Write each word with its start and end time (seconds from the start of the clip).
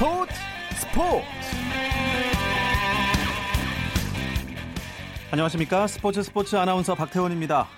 스포츠 0.00 0.32
스포츠 0.76 1.26
안녕하십니까 5.30 5.86
스포츠 5.88 6.22
스포츠 6.22 6.56
아나운서 6.56 6.94
박태원입니다. 6.94 7.68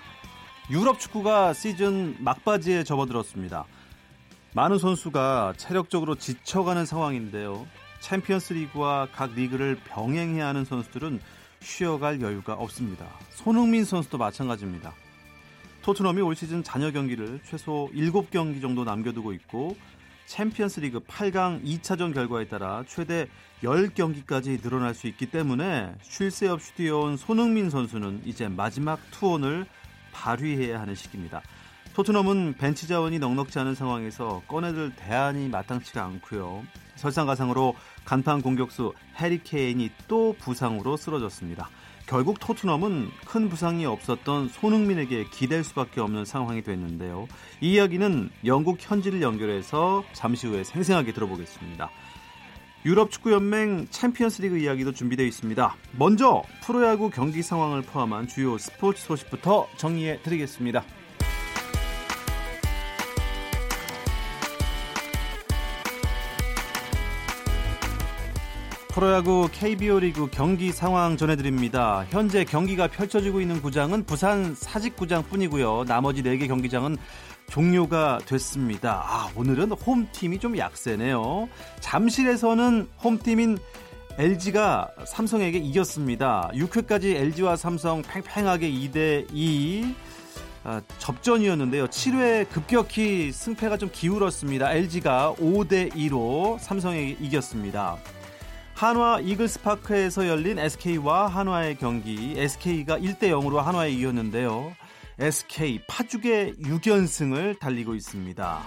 유럽 0.71 1.01
축구가 1.01 1.51
시즌 1.51 2.15
막바지에 2.19 2.85
접어들었습니다. 2.85 3.65
많은 4.53 4.77
선수가 4.77 5.55
체력적으로 5.57 6.15
지쳐가는 6.15 6.85
상황인데요. 6.85 7.67
챔피언스 7.99 8.53
리그와 8.53 9.09
각 9.13 9.33
리그를 9.33 9.77
병행해야 9.83 10.47
하는 10.47 10.63
선수들은 10.63 11.19
쉬어갈 11.59 12.21
여유가 12.21 12.53
없습니다. 12.53 13.05
손흥민 13.31 13.83
선수도 13.83 14.17
마찬가지입니다. 14.17 14.93
토트넘이 15.81 16.21
올 16.21 16.37
시즌 16.37 16.63
잔여 16.63 16.91
경기를 16.91 17.41
최소 17.43 17.89
7경기 17.93 18.61
정도 18.61 18.85
남겨두고 18.85 19.33
있고 19.33 19.75
챔피언스 20.25 20.79
리그 20.79 20.99
8강 20.99 21.63
2차전 21.63 22.13
결과에 22.13 22.47
따라 22.47 22.83
최대 22.87 23.27
10경기까지 23.63 24.61
늘어날 24.61 24.93
수 24.93 25.07
있기 25.07 25.27
때문에 25.27 25.93
쉴 26.01 26.31
새 26.31 26.47
없이 26.47 26.73
뛰어온 26.75 27.17
손흥민 27.17 27.69
선수는 27.69 28.21
이제 28.25 28.47
마지막 28.47 28.99
투혼을 29.11 29.65
발휘해야 30.11 30.79
하는 30.79 30.95
시기입니다. 30.95 31.41
토트넘은 31.93 32.55
벤치 32.57 32.87
자원이 32.87 33.19
넉넉지 33.19 33.59
않은 33.59 33.75
상황에서 33.75 34.41
꺼내들 34.47 34.95
대안이 34.95 35.49
마땅치가 35.49 36.03
않고요. 36.03 36.63
설상가상으로 36.95 37.75
간판 38.05 38.41
공격수 38.41 38.93
해리 39.19 39.43
케인이 39.43 39.91
또 40.07 40.35
부상으로 40.39 40.97
쓰러졌습니다. 40.97 41.69
결국 42.05 42.39
토트넘은 42.39 43.09
큰 43.25 43.49
부상이 43.49 43.85
없었던 43.85 44.49
손흥민에게 44.49 45.25
기댈 45.31 45.63
수밖에 45.63 46.01
없는 46.01 46.25
상황이 46.25 46.61
됐는데요. 46.61 47.27
이 47.61 47.73
이야기는 47.73 48.29
영국 48.45 48.77
현지를 48.79 49.21
연결해서 49.21 50.03
잠시 50.13 50.47
후에 50.47 50.63
생생하게 50.63 51.13
들어보겠습니다. 51.13 51.89
유럽 52.85 53.11
축구 53.11 53.31
연맹 53.31 53.87
챔피언스리그 53.89 54.57
이야기도 54.57 54.91
준비되어 54.91 55.25
있습니다. 55.25 55.75
먼저 55.97 56.43
프로야구 56.63 57.09
경기 57.09 57.41
상황을 57.41 57.81
포함한 57.81 58.27
주요 58.27 58.57
스포츠 58.57 59.01
소식부터 59.01 59.67
정리해 59.77 60.21
드리겠습니다. 60.21 60.83
프로야구 68.93 69.49
KBO 69.51 69.97
리그 69.97 70.27
경기 70.29 70.71
상황 70.71 71.17
전해드립니다. 71.17 72.05
현재 72.11 72.45
경기가 72.45 72.85
펼쳐지고 72.85 73.41
있는 73.41 73.59
구장은 73.59 74.05
부산 74.05 74.53
사직구장 74.53 75.23
뿐이고요. 75.23 75.85
나머지 75.87 76.21
4개 76.21 76.47
경기장은 76.47 76.97
종료가 77.49 78.19
됐습니다. 78.27 79.03
아, 79.03 79.31
오늘은 79.35 79.71
홈팀이 79.71 80.37
좀 80.37 80.59
약세네요. 80.59 81.49
잠실에서는 81.79 82.87
홈팀인 83.03 83.57
LG가 84.19 84.91
삼성에게 85.07 85.57
이겼습니다. 85.57 86.51
6회까지 86.53 87.15
LG와 87.15 87.55
삼성 87.55 88.03
팽팽하게 88.03 88.69
2대2 88.71 89.95
아, 90.65 90.81
접전이었는데요. 90.99 91.87
7회 91.87 92.47
급격히 92.47 93.31
승패가 93.31 93.77
좀 93.77 93.89
기울었습니다. 93.91 94.71
LG가 94.71 95.33
5대2로 95.39 96.59
삼성에게 96.59 97.17
이겼습니다. 97.21 97.97
한화 98.73 99.19
이글스파크에서 99.21 100.27
열린 100.27 100.57
SK와 100.57 101.27
한화의 101.27 101.75
경기 101.75 102.33
SK가 102.37 102.97
1대 102.97 103.23
0으로 103.29 103.57
한화에 103.57 103.91
이겼는데요. 103.91 104.73
SK 105.19 105.81
파죽의 105.87 106.55
6연승을 106.55 107.59
달리고 107.59 107.93
있습니다. 107.93 108.61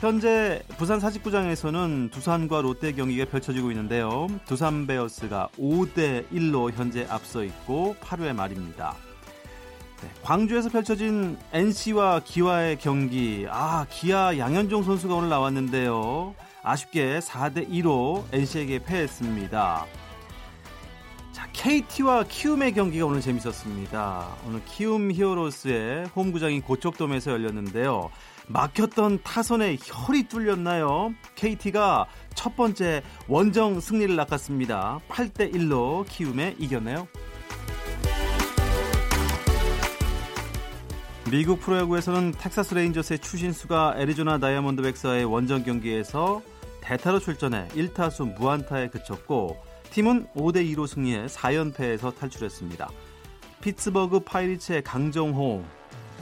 현재 0.00 0.60
부산 0.76 0.98
사직구장에서는 0.98 2.10
두산과 2.10 2.62
롯데 2.62 2.92
경기가 2.92 3.24
펼쳐지고 3.26 3.70
있는데요. 3.70 4.26
두산 4.44 4.88
베어스가 4.88 5.48
5대 5.56 6.28
1로 6.30 6.72
현재 6.72 7.06
앞서 7.08 7.44
있고 7.44 7.94
8회 8.00 8.34
말입니다. 8.34 8.96
네, 10.02 10.10
광주에서 10.22 10.68
펼쳐진 10.68 11.38
NC와 11.52 12.22
기아의 12.24 12.78
경기. 12.80 13.46
아, 13.48 13.86
기아 13.88 14.36
양현종 14.36 14.82
선수가 14.82 15.14
오늘 15.14 15.28
나왔는데요. 15.28 16.34
아쉽게 16.62 17.18
4대 17.18 17.68
2로 17.68 18.24
NC에게 18.32 18.80
패했습니다. 18.84 19.86
자, 21.32 21.48
KT와 21.52 22.24
키움의 22.24 22.72
경기가 22.74 23.06
오늘 23.06 23.20
재밌었습니다. 23.20 24.36
오늘 24.46 24.62
키움 24.64 25.10
히어로즈의 25.10 26.06
홈구장인 26.14 26.62
고척돔에서 26.62 27.32
열렸는데요. 27.32 28.10
막혔던 28.48 29.20
타선에 29.22 29.78
혈이 29.80 30.24
뚫렸나요? 30.24 31.14
KT가 31.34 32.06
첫 32.34 32.54
번째 32.56 33.02
원정 33.28 33.80
승리를 33.80 34.14
낚았습니다. 34.14 35.00
8대 35.08 35.52
1로 35.54 36.06
키움에 36.08 36.56
이겼네요. 36.58 37.08
미국 41.32 41.60
프로야구에서는 41.60 42.32
텍사스 42.32 42.74
레인저스의 42.74 43.20
추신수가 43.20 43.94
애리조나 43.96 44.36
다이아몬드백스와의 44.36 45.24
원정 45.24 45.62
경기에서 45.62 46.42
대타로 46.82 47.20
출전해 47.20 47.68
1타수 47.68 48.34
무안타에 48.34 48.90
그쳤고 48.90 49.56
팀은 49.92 50.26
5대 50.34 50.56
2로 50.70 50.86
승리해 50.86 51.24
4연패에서 51.28 52.14
탈출했습니다. 52.14 52.90
피츠버그 53.62 54.20
파이리츠의 54.20 54.84
강정호, 54.84 55.64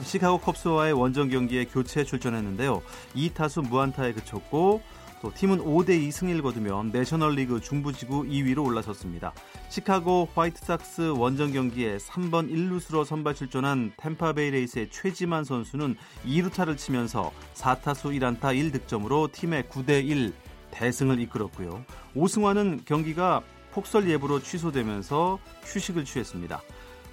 시카고 0.05 0.39
컵스와의 0.39 0.93
원정 0.93 1.29
경기에 1.29 1.65
교체 1.65 2.05
출전했는데요. 2.05 2.81
2타수 3.17 3.67
무안타에 3.67 4.13
그쳤고 4.13 4.81
또 5.23 5.35
팀은 5.35 5.59
5대2 5.59 6.13
승리를 6.13 6.41
거두며 6.41 6.85
내셔널리그 6.93 7.61
중부지구 7.61 8.27
2위로 8.27 8.65
올라섰습니다. 8.65 9.33
시카고 9.71 10.29
화이트삭스 10.35 11.13
원정 11.17 11.53
경기에 11.53 11.99
3번 11.99 12.51
1루수로 12.51 13.05
선발 13.05 13.37
출전한 13.37 13.93
탬파베이 13.99 14.51
레이스의 14.51 14.91
최지만 14.91 15.45
선수는 15.45 15.95
2루타를 16.27 16.77
치면서 16.77 17.31
4타수 17.55 18.11
1안타 18.19 18.41
1득점으로 18.41 19.31
팀의 19.31 19.63
9대1 19.65 20.33
대승을 20.73 21.21
이끌었고요. 21.21 21.85
오승환은 22.17 22.81
경기가 22.85 23.43
폭설 23.71 24.11
예보로 24.11 24.43
취소되면서 24.43 25.39
휴식을 25.63 26.05
취했습니다. 26.05 26.61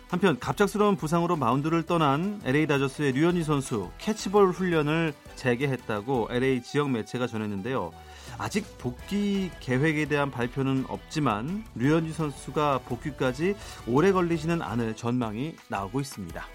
한편 0.09 0.39
갑작스러운 0.39 0.95
부상으로 0.95 1.35
마운드를 1.35 1.83
떠난 1.83 2.41
LA 2.43 2.65
다저스의 2.65 3.11
류현희 3.11 3.43
선수 3.43 3.91
캐치볼 3.99 4.49
훈련을 4.49 5.13
재개했다고 5.35 6.29
LA 6.31 6.63
지역 6.63 6.89
매체가 6.89 7.27
전했는데요. 7.27 7.91
아직 8.37 8.77
복귀 8.77 9.49
계획에 9.59 10.05
대한 10.05 10.29
발표는 10.29 10.85
없지만 10.87 11.63
류현희 11.75 12.11
선수가 12.13 12.81
복귀까지 12.85 13.55
오래 13.87 14.11
걸리지는 14.11 14.61
않을 14.61 14.95
전망이 14.95 15.55
나오고 15.69 16.01
있습니다. 16.01 16.45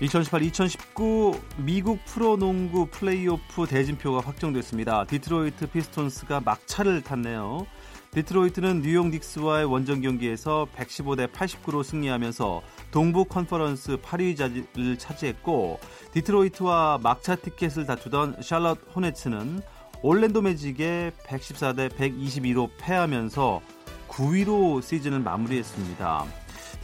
2018-2019 0.00 1.40
미국 1.58 2.04
프로농구 2.04 2.88
플레이오프 2.90 3.66
대진표가 3.66 4.20
확정됐습니다. 4.20 5.04
디트로이트 5.04 5.68
피스톤스가 5.68 6.40
막차를 6.40 7.02
탔네요. 7.02 7.66
디트로이트는 8.10 8.82
뉴욕 8.82 9.08
닉스와의 9.08 9.66
원정 9.66 10.00
경기에서 10.00 10.66
115대 10.76 11.30
89로 11.32 11.82
승리하면서 11.82 12.62
동부 12.96 13.26
컨퍼런스 13.26 13.98
8위 13.98 14.38
자리를 14.38 14.96
차지했고 14.96 15.78
디트로이트와 16.14 17.00
막차 17.02 17.36
티켓을 17.36 17.84
다투던 17.84 18.36
샬럿 18.40 18.78
호네츠는 18.94 19.60
올랜도 20.00 20.40
매직에 20.40 21.12
114대 21.26 21.90
122로 21.90 22.70
패하면서 22.78 23.60
9위로 24.08 24.80
시즌을 24.80 25.20
마무리했습니다. 25.20 26.24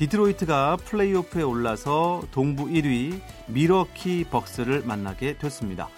디트로이트가 0.00 0.76
플레이오프에 0.84 1.44
올라서 1.44 2.24
동부 2.30 2.66
1위 2.66 3.22
밀워키 3.46 4.26
벅스를 4.30 4.82
만나게 4.84 5.38
됐습니다. 5.38 5.88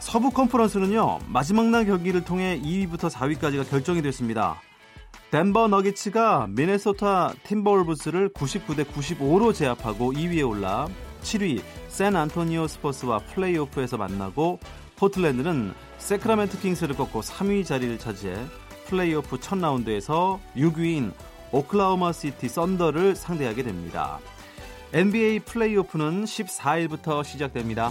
서부 0.00 0.30
컨퍼런스는요 0.30 1.20
마지막 1.28 1.66
날 1.66 1.86
경기를 1.86 2.24
통해 2.24 2.60
2위부터 2.60 3.08
4위까지가 3.08 3.70
결정이 3.70 4.02
됐습니다. 4.02 4.60
덴버 5.30 5.68
너기츠가 5.68 6.46
미네소타 6.48 7.34
팀버울브스를 7.44 8.30
99대 8.30 8.84
95로 8.86 9.54
제압하고 9.54 10.12
2위에 10.12 10.48
올라 10.48 10.88
7위 11.22 11.62
샌 11.88 12.16
안토니오 12.16 12.66
스퍼스와 12.66 13.18
플레이오프에서 13.18 13.96
만나고 13.96 14.58
포틀랜드는 14.96 15.74
새크라멘토 15.98 16.60
킹스를 16.60 16.96
꺾고 16.96 17.20
3위 17.20 17.66
자리를 17.66 17.98
차지해 17.98 18.34
플레이오프 18.86 19.38
첫 19.40 19.58
라운드에서 19.58 20.40
6위인 20.56 21.12
오클라호마 21.52 22.12
시티 22.12 22.48
썬더를 22.48 23.14
상대하게 23.14 23.62
됩니다. 23.62 24.18
NBA 24.92 25.40
플레이오프는 25.40 26.24
14일부터 26.24 27.22
시작됩니다. 27.22 27.90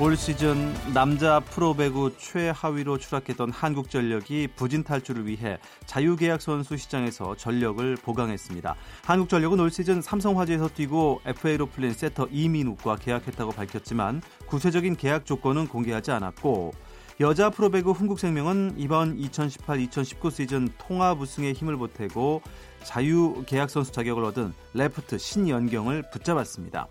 올 0.00 0.16
시즌 0.16 0.72
남자 0.94 1.40
프로배구 1.40 2.16
최하위로 2.16 2.96
추락했던 2.96 3.50
한국전력이 3.50 4.48
부진 4.56 4.82
탈출을 4.82 5.26
위해 5.26 5.58
자유계약 5.84 6.40
선수 6.40 6.78
시장에서 6.78 7.36
전력을 7.36 7.96
보강했습니다. 7.96 8.76
한국전력은 9.04 9.60
올 9.60 9.70
시즌 9.70 10.00
삼성화재에서 10.00 10.70
뛰고 10.70 11.20
FA로 11.26 11.66
풀린 11.66 11.92
세터 11.92 12.28
이민욱과 12.30 12.96
계약했다고 12.96 13.52
밝혔지만 13.52 14.22
구체적인 14.46 14.96
계약 14.96 15.26
조건은 15.26 15.68
공개하지 15.68 16.12
않았고 16.12 16.72
여자 17.20 17.50
프로배구 17.50 17.92
흥국생명은 17.92 18.76
이번 18.78 19.18
2018-2019 19.18 20.30
시즌 20.30 20.70
통합 20.78 21.20
우승에 21.20 21.52
힘을 21.52 21.76
보태고 21.76 22.40
자유 22.82 23.44
계약 23.46 23.68
선수 23.68 23.92
자격을 23.92 24.24
얻은 24.24 24.54
레프트 24.72 25.18
신연경을 25.18 26.04
붙잡았습니다. 26.10 26.88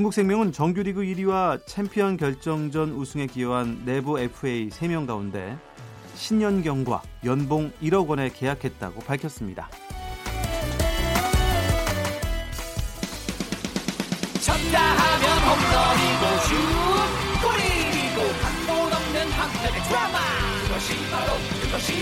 흥국생명은 0.00 0.52
정규리그 0.52 1.02
1위와 1.02 1.60
챔피언 1.66 2.16
결정전 2.16 2.92
우승에 2.92 3.26
기여한 3.26 3.82
내부 3.84 4.18
FA 4.18 4.70
3명 4.70 5.06
가운데 5.06 5.58
신연경과 6.14 7.02
연봉 7.26 7.70
1억 7.82 8.08
원에 8.08 8.30
계약했다고 8.30 9.00
밝혔습니다. 9.00 9.68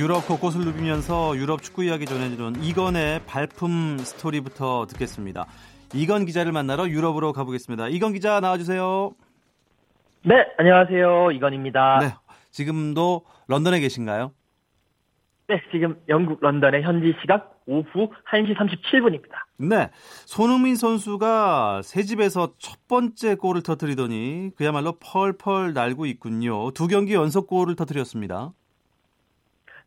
유럽 0.00 0.26
곳곳을 0.26 0.62
누비면서 0.62 1.36
유럽 1.36 1.60
축구 1.60 1.84
이야기 1.84 2.06
전해주는 2.06 2.64
이건의 2.64 3.20
발품 3.26 3.98
스토리부터 3.98 4.86
듣겠습니다. 4.86 5.44
이건 5.92 6.24
기자를 6.24 6.52
만나러 6.52 6.88
유럽으로 6.88 7.34
가보겠습니다. 7.34 7.88
이건 7.88 8.14
기자 8.14 8.40
나와주세요. 8.40 9.12
네, 10.24 10.46
안녕하세요. 10.56 11.32
이건입니다. 11.32 11.98
네, 11.98 12.14
지금도 12.50 13.26
런던에 13.46 13.80
계신가요? 13.80 14.32
네, 15.48 15.60
지금 15.70 16.00
영국 16.08 16.40
런던의 16.40 16.82
현지 16.82 17.14
시각 17.20 17.60
오후 17.66 18.10
1시 18.32 18.56
37분입니다. 18.56 19.34
네, 19.58 19.90
손흥민 20.24 20.76
선수가 20.76 21.82
새 21.84 22.04
집에서 22.04 22.54
첫 22.56 22.88
번째 22.88 23.34
골을 23.34 23.62
터뜨리더니 23.62 24.52
그야말로 24.56 24.94
펄펄 24.98 25.74
날고 25.74 26.06
있군요. 26.06 26.70
두 26.70 26.86
경기 26.88 27.12
연속 27.12 27.46
골을 27.48 27.76
터뜨렸습니다. 27.76 28.52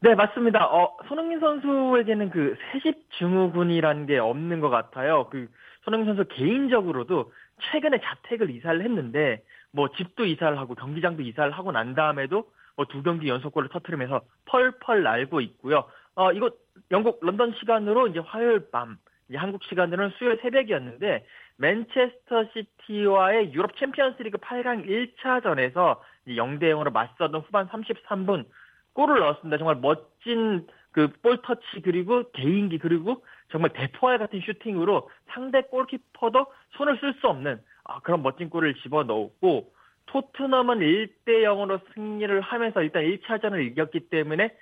네, 0.03 0.15
맞습니다. 0.15 0.65
어, 0.65 0.97
손흥민 1.07 1.39
선수에게는 1.39 2.29
그 2.29 2.57
세집 2.73 3.09
증후군이라는 3.19 4.05
게 4.05 4.17
없는 4.17 4.59
것 4.59 4.69
같아요. 4.69 5.29
그 5.29 5.47
손흥민 5.83 6.13
선수 6.13 6.27
개인적으로도 6.27 7.31
최근에 7.71 8.01
자택을 8.01 8.49
이사를 8.49 8.81
했는데 8.83 9.41
뭐 9.71 9.87
집도 9.95 10.25
이사를 10.25 10.59
하고 10.59 10.75
경기장도 10.75 11.21
이사를 11.23 11.49
하고 11.53 11.71
난 11.71 11.95
다음에도 11.95 12.51
뭐 12.75 12.85
두 12.87 13.01
경기 13.01 13.29
연속골을 13.29 13.69
터트리면서 13.69 14.19
펄펄 14.47 15.03
날고 15.03 15.39
있고요. 15.39 15.85
어, 16.15 16.33
이거 16.33 16.51
영국 16.91 17.19
런던 17.25 17.53
시간으로 17.59 18.07
이제 18.07 18.19
화요일 18.19 18.71
밤, 18.71 18.97
이제 19.29 19.37
한국 19.37 19.63
시간으로는 19.63 20.11
수요일 20.17 20.37
새벽이었는데 20.41 21.25
맨체스터 21.55 22.49
시티와의 22.51 23.53
유럽 23.53 23.77
챔피언스리그 23.77 24.37
8강 24.39 24.85
1차전에서 24.85 25.99
0대 26.27 26.63
0으로 26.63 26.91
맞서던 26.91 27.39
후반 27.39 27.69
33분 27.69 28.45
골을 28.93 29.19
넣었습니다. 29.19 29.57
정말 29.57 29.75
멋진 29.77 30.67
그 30.93 31.07
볼 31.21 31.41
터치 31.41 31.81
그리고 31.83 32.31
개인기 32.31 32.77
그리고 32.77 33.25
정말 33.51 33.71
대포알 33.73 34.19
같은 34.19 34.39
슈팅으로 34.39 35.09
상대 35.31 35.61
골키퍼도 35.63 36.45
손을 36.77 36.97
쓸 36.99 37.13
수 37.15 37.27
없는 37.27 37.59
아, 37.83 37.99
그런 37.99 38.23
멋진 38.23 38.49
골을 38.49 38.75
집어 38.75 39.03
넣었고 39.03 39.73
토트넘은 40.05 40.79
1대 40.79 41.43
0으로 41.43 41.81
승리를 41.93 42.39
하면서 42.41 42.81
일단 42.81 43.03
1차전을 43.03 43.65
이겼기 43.71 44.09
때문에 44.09 44.55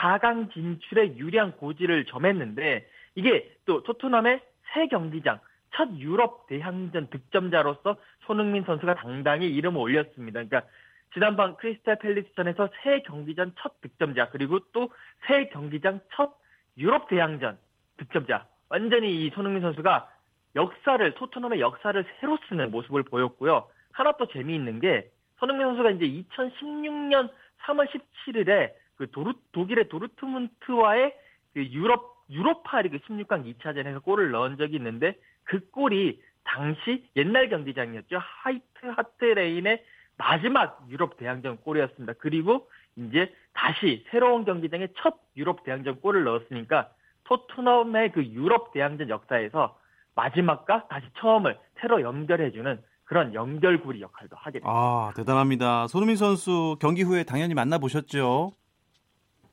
4강 0.00 0.52
진출에 0.52 1.16
유리한 1.16 1.52
고지를 1.52 2.04
점했는데 2.06 2.86
이게 3.14 3.50
또 3.64 3.82
토트넘의 3.82 4.40
새 4.72 4.88
경기장 4.88 5.38
첫 5.74 5.88
유럽 5.98 6.46
대항전 6.48 7.10
득점자로서 7.10 7.96
손흥민 8.26 8.64
선수가 8.64 8.94
당당히 8.94 9.48
이름을 9.54 9.80
올렸습니다. 9.80 10.42
그러니까 10.42 10.68
지난번 11.14 11.56
크리스탈 11.56 11.98
팰리스전에서 11.98 12.68
새 12.82 13.00
경기전 13.02 13.54
첫 13.58 13.80
득점자 13.80 14.30
그리고 14.30 14.60
또 14.72 14.88
새 15.26 15.48
경기장 15.48 16.00
첫 16.12 16.36
유럽 16.78 17.08
대항전 17.08 17.58
득점자 17.96 18.46
완전히 18.68 19.24
이 19.24 19.30
손흥민 19.30 19.62
선수가 19.62 20.10
역사를 20.54 21.14
토트넘의 21.14 21.60
역사를 21.60 22.04
새로 22.20 22.38
쓰는 22.48 22.70
모습을 22.70 23.02
보였고요. 23.04 23.68
하나 23.92 24.12
또 24.12 24.26
재미있는 24.28 24.80
게 24.80 25.10
손흥민 25.38 25.66
선수가 25.66 25.90
이제 25.92 26.06
2016년 26.06 27.30
3월 27.62 27.88
17일에 27.90 28.72
그 28.96 29.10
도루, 29.10 29.34
독일의 29.52 29.88
도르트문트와의 29.88 31.14
그 31.54 31.64
유럽 31.66 32.16
유로파 32.30 32.82
리그 32.82 32.98
16강 32.98 33.54
2차전에서 33.58 34.02
골을 34.02 34.30
넣은 34.32 34.56
적이 34.56 34.76
있는데 34.76 35.16
그 35.44 35.60
골이 35.70 36.20
당시 36.44 37.04
옛날 37.16 37.48
경기장이었죠. 37.48 38.18
하이트 38.20 38.86
하트레인의 38.86 39.84
마지막 40.18 40.84
유럽 40.88 41.16
대항전 41.16 41.58
골이었습니다. 41.58 42.14
그리고 42.18 42.68
이제 42.96 43.32
다시 43.52 44.04
새로운 44.10 44.44
경기장에 44.44 44.88
첫 44.98 45.16
유럽 45.36 45.64
대항전 45.64 46.00
골을 46.00 46.24
넣었으니까 46.24 46.88
토트넘의 47.24 48.12
그 48.12 48.24
유럽 48.24 48.72
대항전 48.72 49.08
역사에서 49.08 49.78
마지막과 50.14 50.88
다시 50.88 51.06
처음을 51.18 51.58
새로 51.80 52.00
연결해주는 52.00 52.80
그런 53.04 53.34
연결고리 53.34 54.00
역할도 54.00 54.36
하게 54.36 54.58
됩니다. 54.60 54.70
아 54.70 55.12
대단합니다. 55.14 55.86
손흥민 55.88 56.16
선수 56.16 56.76
경기 56.80 57.02
후에 57.02 57.22
당연히 57.24 57.54
만나 57.54 57.78
보셨죠? 57.78 58.52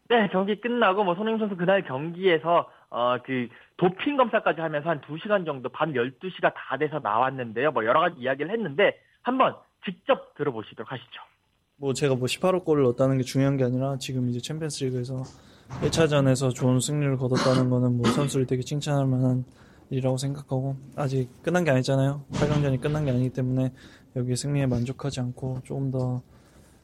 네, 0.10 0.28
경기 0.32 0.60
끝나고 0.60 1.04
뭐 1.04 1.16
손흥민 1.16 1.40
선수 1.40 1.56
그날 1.56 1.84
경기에서 1.84 2.70
어 2.90 3.18
그 3.24 3.48
도핑 3.78 4.18
검사까지 4.18 4.62
하면서 4.62 4.90
한 4.90 5.02
2시간 5.02 5.46
정도 5.46 5.68
밤 5.70 5.94
12시가 5.94 6.54
다 6.56 6.78
돼서 6.78 7.00
나왔는데요. 7.00 7.72
뭐 7.72 7.86
여러 7.86 8.00
가지 8.00 8.20
이야기를 8.20 8.52
했는데 8.52 9.00
한번 9.24 9.56
직접 9.86 10.34
들어보시도록 10.36 10.92
하시죠. 10.92 11.10
뭐 11.78 11.94
제가 11.94 12.16
뭐 12.16 12.26
18호 12.28 12.64
골을 12.64 12.84
넣었다는 12.84 13.18
게 13.18 13.24
중요한 13.24 13.58
게 13.58 13.64
아니라 13.64 13.98
지금 13.98 14.30
이제 14.30 14.40
챔피언스리그에서 14.40 15.24
1차전에서 15.82 16.54
좋은 16.54 16.80
승리를 16.80 17.18
거뒀다는 17.18 17.70
거는 17.70 17.98
뭐 17.98 18.10
선수를 18.12 18.46
되게 18.46 18.62
칭찬할 18.62 19.06
만한 19.06 19.44
일이라고 19.90 20.18
생각하고 20.18 20.76
아직 20.96 21.30
끝난 21.42 21.64
게 21.64 21.72
아니잖아요. 21.72 22.26
8강전이 22.32 22.82
끝난 22.82 23.06
게 23.06 23.12
아니기 23.12 23.30
때문에 23.30 23.74
여기 24.16 24.36
승리에 24.36 24.66
만족하지 24.68 25.20
않고 25.20 25.62
조금 25.64 25.92
더 25.92 26.22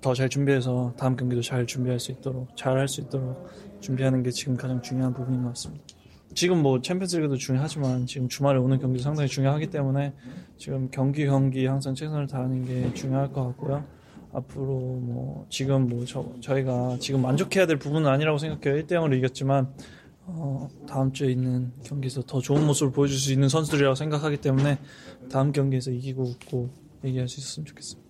더 0.02 0.14
잘 0.14 0.30
준비해서 0.30 0.94
다음 0.98 1.18
경기도 1.18 1.42
잘 1.42 1.66
준비할 1.68 2.00
수 2.00 2.14
있도록 2.14 2.56
잘 2.56 2.78
할 2.78 2.88
수 2.88 3.02
있도록 3.02 3.50
준비하는 3.82 4.24
게 4.24 4.32
지금 4.32 4.56
가장 4.56 4.82
중요한 4.82 5.14
부분인 5.14 5.44
것 5.44 5.50
같습니다. 5.50 5.84
지금 6.34 6.62
뭐 6.62 6.82
챔피언스리그도 6.82 7.38
중요하지만 7.38 8.06
지금 8.06 8.30
주말에 8.30 8.60
오는 8.60 8.80
경기도 8.80 9.04
상당히 9.04 9.28
중요하기 9.28 9.68
때문에 9.68 10.14
지금 10.58 10.90
경기 10.92 11.26
경기 11.26 11.66
항상 11.66 11.96
최선을 11.96 12.28
다하는 12.28 12.66
게 12.66 12.94
중요할 12.94 13.32
것 13.32 13.46
같고요. 13.48 13.84
앞으로 14.32 14.66
뭐 14.66 15.48
지금 15.50 15.88
뭐 15.88 16.06
저, 16.06 16.26
저희가 16.42 16.98
지금 17.00 17.22
만족해야 17.22 17.66
될 17.66 17.80
부분은 17.80 18.08
아니라고 18.08 18.38
생각해요. 18.38 18.82
1대 18.84 18.92
0으로 18.92 19.18
이겼지만 19.18 19.74
어, 20.26 20.68
다음 20.88 21.12
주에 21.12 21.32
있는 21.32 21.72
경기에서 21.84 22.22
더 22.22 22.40
좋은 22.40 22.66
모습을 22.66 22.92
보여줄 22.92 23.18
수 23.18 23.34
있는 23.34 23.50
선수들이라고 23.50 23.96
생각하기 23.96 24.38
때문에 24.38 24.78
다음 25.32 25.52
경기에서 25.52 25.90
이기고 25.92 26.24
웃고 26.24 26.70
얘기할 27.04 27.28
수 27.28 27.40
있었으면 27.40 27.66
좋겠습니다. 27.66 28.09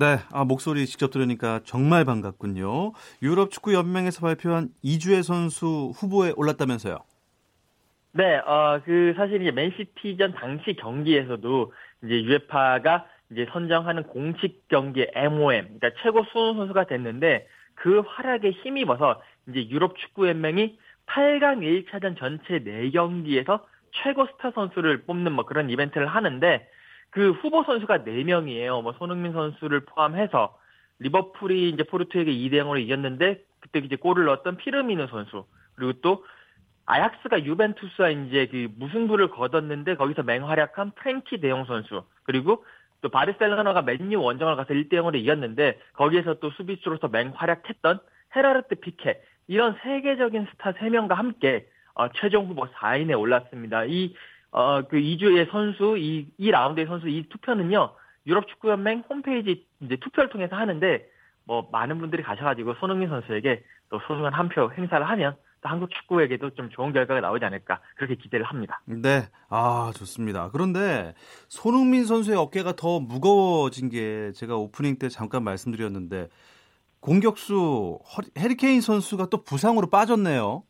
네, 0.00 0.18
아, 0.30 0.44
목소리 0.44 0.86
직접 0.86 1.10
들으니까 1.10 1.58
정말 1.64 2.04
반갑군요. 2.04 2.92
유럽 3.20 3.50
축구 3.50 3.74
연맹에서 3.74 4.20
발표한 4.20 4.68
이주혜 4.80 5.22
선수 5.22 5.90
후보에 5.96 6.32
올랐다면서요? 6.36 6.98
네, 8.12 8.36
어, 8.36 8.80
그 8.84 9.12
사실 9.16 9.42
이제 9.42 9.50
맨시티전 9.50 10.34
당시 10.34 10.76
경기에서도 10.76 11.72
이제 12.04 12.22
유에파가 12.22 13.06
이제 13.32 13.48
선정하는 13.50 14.04
공식 14.04 14.68
경기 14.68 15.04
MOM, 15.16 15.64
그러니까 15.80 15.90
최고 16.00 16.22
수훈 16.30 16.54
선수가 16.54 16.86
됐는데 16.86 17.48
그 17.74 18.04
활약에 18.06 18.52
힘입어서 18.52 19.20
이제 19.48 19.68
유럽 19.68 19.96
축구 19.98 20.28
연맹이 20.28 20.78
8강 21.06 21.58
1차전 21.90 22.16
전체 22.16 22.60
4경기에서 22.60 23.62
최고 24.00 24.26
스타 24.26 24.52
선수를 24.52 25.06
뽑는 25.06 25.32
뭐 25.32 25.44
그런 25.44 25.70
이벤트를 25.70 26.06
하는데 26.06 26.68
그 27.10 27.32
후보 27.32 27.64
선수가 27.64 27.98
4명이에요. 27.98 28.82
뭐 28.82 28.92
손흥민 28.92 29.32
선수를 29.32 29.80
포함해서 29.80 30.56
리버풀이 30.98 31.70
이제 31.70 31.84
포르투에게 31.84 32.30
2대 32.30 32.54
0으로 32.54 32.80
이겼는데 32.80 33.42
그때 33.60 33.78
이제 33.80 33.96
골을 33.96 34.24
넣었던 34.26 34.56
피르미누 34.56 35.06
선수 35.08 35.46
그리고 35.74 35.92
또 36.00 36.24
아약스가 36.86 37.44
유벤투스와 37.44 38.10
이제 38.10 38.46
그 38.46 38.68
무승부를 38.76 39.28
거뒀는데 39.28 39.96
거기서 39.96 40.22
맹활약한 40.22 40.92
프렝키 40.92 41.40
더용 41.40 41.64
선수 41.66 42.04
그리고 42.24 42.64
또 43.00 43.10
바르셀로나가 43.10 43.82
맨유 43.82 44.20
원정을 44.20 44.56
가서 44.56 44.74
1대 44.74 44.94
0으로 44.94 45.16
이겼는데 45.16 45.78
거기에서 45.92 46.34
또 46.40 46.50
수비수로서 46.50 47.08
맹활약했던 47.08 48.00
헤라르트 48.34 48.74
피케 48.76 49.20
이런 49.46 49.76
세계적인 49.82 50.46
스타 50.52 50.72
3명과 50.72 51.14
함께 51.14 51.68
어, 51.94 52.08
최종 52.12 52.46
후보 52.46 52.66
4인에 52.66 53.18
올랐습니다. 53.18 53.84
이, 53.84 54.14
어, 54.50 54.82
그 54.82 54.96
2주의 54.96 55.50
선수, 55.50 55.96
이, 55.98 56.26
이 56.38 56.50
라운드의 56.50 56.86
선수, 56.86 57.08
이 57.08 57.28
투표는요, 57.28 57.94
유럽 58.26 58.46
축구연맹 58.48 59.04
홈페이지 59.08 59.66
이제 59.80 59.96
투표를 59.96 60.30
통해서 60.30 60.56
하는데, 60.56 61.06
뭐, 61.44 61.68
많은 61.72 61.98
분들이 61.98 62.22
가셔가지고 62.22 62.74
손흥민 62.74 63.08
선수에게 63.08 63.62
또 63.90 64.00
소중한 64.06 64.32
한 64.34 64.48
표 64.48 64.70
행사를 64.72 65.06
하면 65.08 65.36
또 65.60 65.68
한국 65.68 65.90
축구에게도 65.90 66.50
좀 66.50 66.70
좋은 66.70 66.92
결과가 66.92 67.20
나오지 67.20 67.44
않을까, 67.44 67.80
그렇게 67.96 68.14
기대를 68.14 68.44
합니다. 68.46 68.80
네. 68.84 69.28
아, 69.48 69.92
좋습니다. 69.96 70.50
그런데 70.52 71.14
손흥민 71.48 72.04
선수의 72.06 72.36
어깨가 72.36 72.76
더 72.76 73.00
무거워진 73.00 73.88
게 73.88 74.30
제가 74.32 74.56
오프닝 74.56 74.98
때 74.98 75.08
잠깐 75.08 75.42
말씀드렸는데, 75.44 76.28
공격수 77.00 77.98
해리케인 78.38 78.80
선수가 78.80 79.26
또 79.26 79.42
부상으로 79.44 79.88
빠졌네요. 79.88 80.64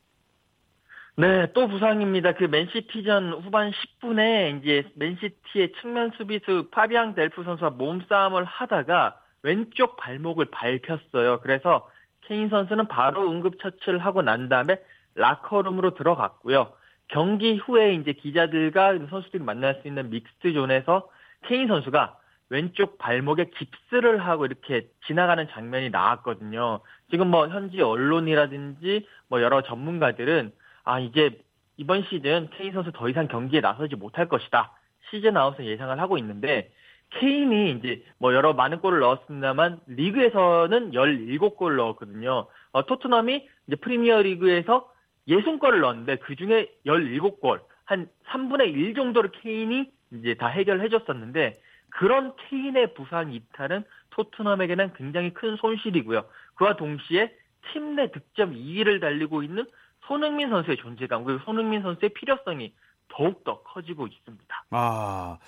네, 1.19 1.51
또 1.53 1.67
부상입니다. 1.67 2.35
그 2.35 2.45
맨시티전 2.45 3.43
후반 3.43 3.73
10분에 3.73 4.63
이제 4.63 4.89
맨시티의 4.95 5.73
측면 5.81 6.13
수비수 6.17 6.69
파비앙 6.71 7.17
델프 7.17 7.43
선수와 7.43 7.71
몸싸움을 7.71 8.45
하다가 8.45 9.21
왼쪽 9.43 9.97
발목을 9.97 10.47
밟혔어요. 10.53 11.41
그래서 11.41 11.91
케인 12.21 12.49
선수는 12.49 12.87
바로 12.87 13.29
응급 13.29 13.61
처치를 13.61 13.99
하고 13.99 14.23
난 14.23 14.49
다음에 14.49 14.81
라커룸으로 15.17 15.95
들어갔고요. 15.95 16.73
경기 17.09 17.57
후에 17.57 17.95
이제 17.95 18.13
기자들과 18.13 18.97
선수들이 19.11 19.43
만날 19.43 19.81
수 19.83 19.89
있는 19.89 20.11
mixed 20.11 20.53
zone에서 20.53 21.11
케인 21.47 21.67
선수가 21.67 22.17
왼쪽 22.51 22.97
발목에 22.99 23.51
깁스를 23.57 24.25
하고 24.25 24.47
이렇게 24.47 24.87
지나가는 25.09 25.49
장면이 25.49 25.91
나왔거든요. 25.91 26.79
지금 27.11 27.29
뭐 27.29 27.49
현지 27.49 27.83
언론이라든지 27.83 29.05
뭐 29.27 29.43
여러 29.43 29.63
전문가들은 29.63 30.53
아 30.89 30.99
이제 31.01 31.39
이번 31.77 32.03
시즌 32.05 32.49
케인 32.57 32.73
선수 32.73 32.93
더 32.93 33.11
이상 33.11 33.29
경기에 33.29 33.61
나서지 33.61 33.95
못할 33.95 34.27
것이다. 34.27 34.73
시즌 35.11 35.37
아웃을 35.37 35.67
예상을 35.67 36.01
하고 36.01 36.17
있는데 36.17 36.73
케인이 37.11 37.73
이제 37.73 38.03
뭐 38.19 38.33
여러 38.33 38.55
많은 38.55 38.81
골을 38.81 39.01
넣었습니다만 39.01 39.81
리그에서는 39.87 40.93
17골을 40.93 41.77
넣었거든요. 41.77 42.47
어, 42.73 42.87
토트넘이 42.87 43.47
이제 43.67 43.77
프리미어 43.77 44.23
리그에서 44.23 44.91
60골을 45.29 45.81
넣었는데 45.81 46.17
그 46.17 46.37
중에 46.37 46.73
17골 46.87 47.61
한 47.85 48.09
3분의 48.29 48.73
1 48.73 48.95
정도를 48.95 49.31
케인이 49.43 49.91
이제 50.15 50.35
다 50.37 50.47
해결해 50.47 50.89
줬었는데 50.89 51.61
그런 51.91 52.33
케인의 52.49 52.95
부상 52.95 53.35
이탈은 53.35 53.85
토트넘에게는 54.09 54.95
굉장히 54.95 55.35
큰 55.35 55.57
손실이고요. 55.57 56.25
그와 56.55 56.77
동시에 56.77 57.35
팀 57.73 57.95
내 57.95 58.11
득점 58.11 58.55
2위를 58.55 59.01
달리고 59.01 59.43
있는 59.43 59.67
손흥민 60.09 60.49
선수의 60.49 60.79
존재감 60.79 61.23
그리고 61.23 61.41
손흥민 61.45 61.83
선수의 61.83 62.11
필요성이 62.15 62.73
더욱더 63.09 63.63
커지고 63.63 64.07
있습니다. 64.07 64.65
아, 64.71 65.39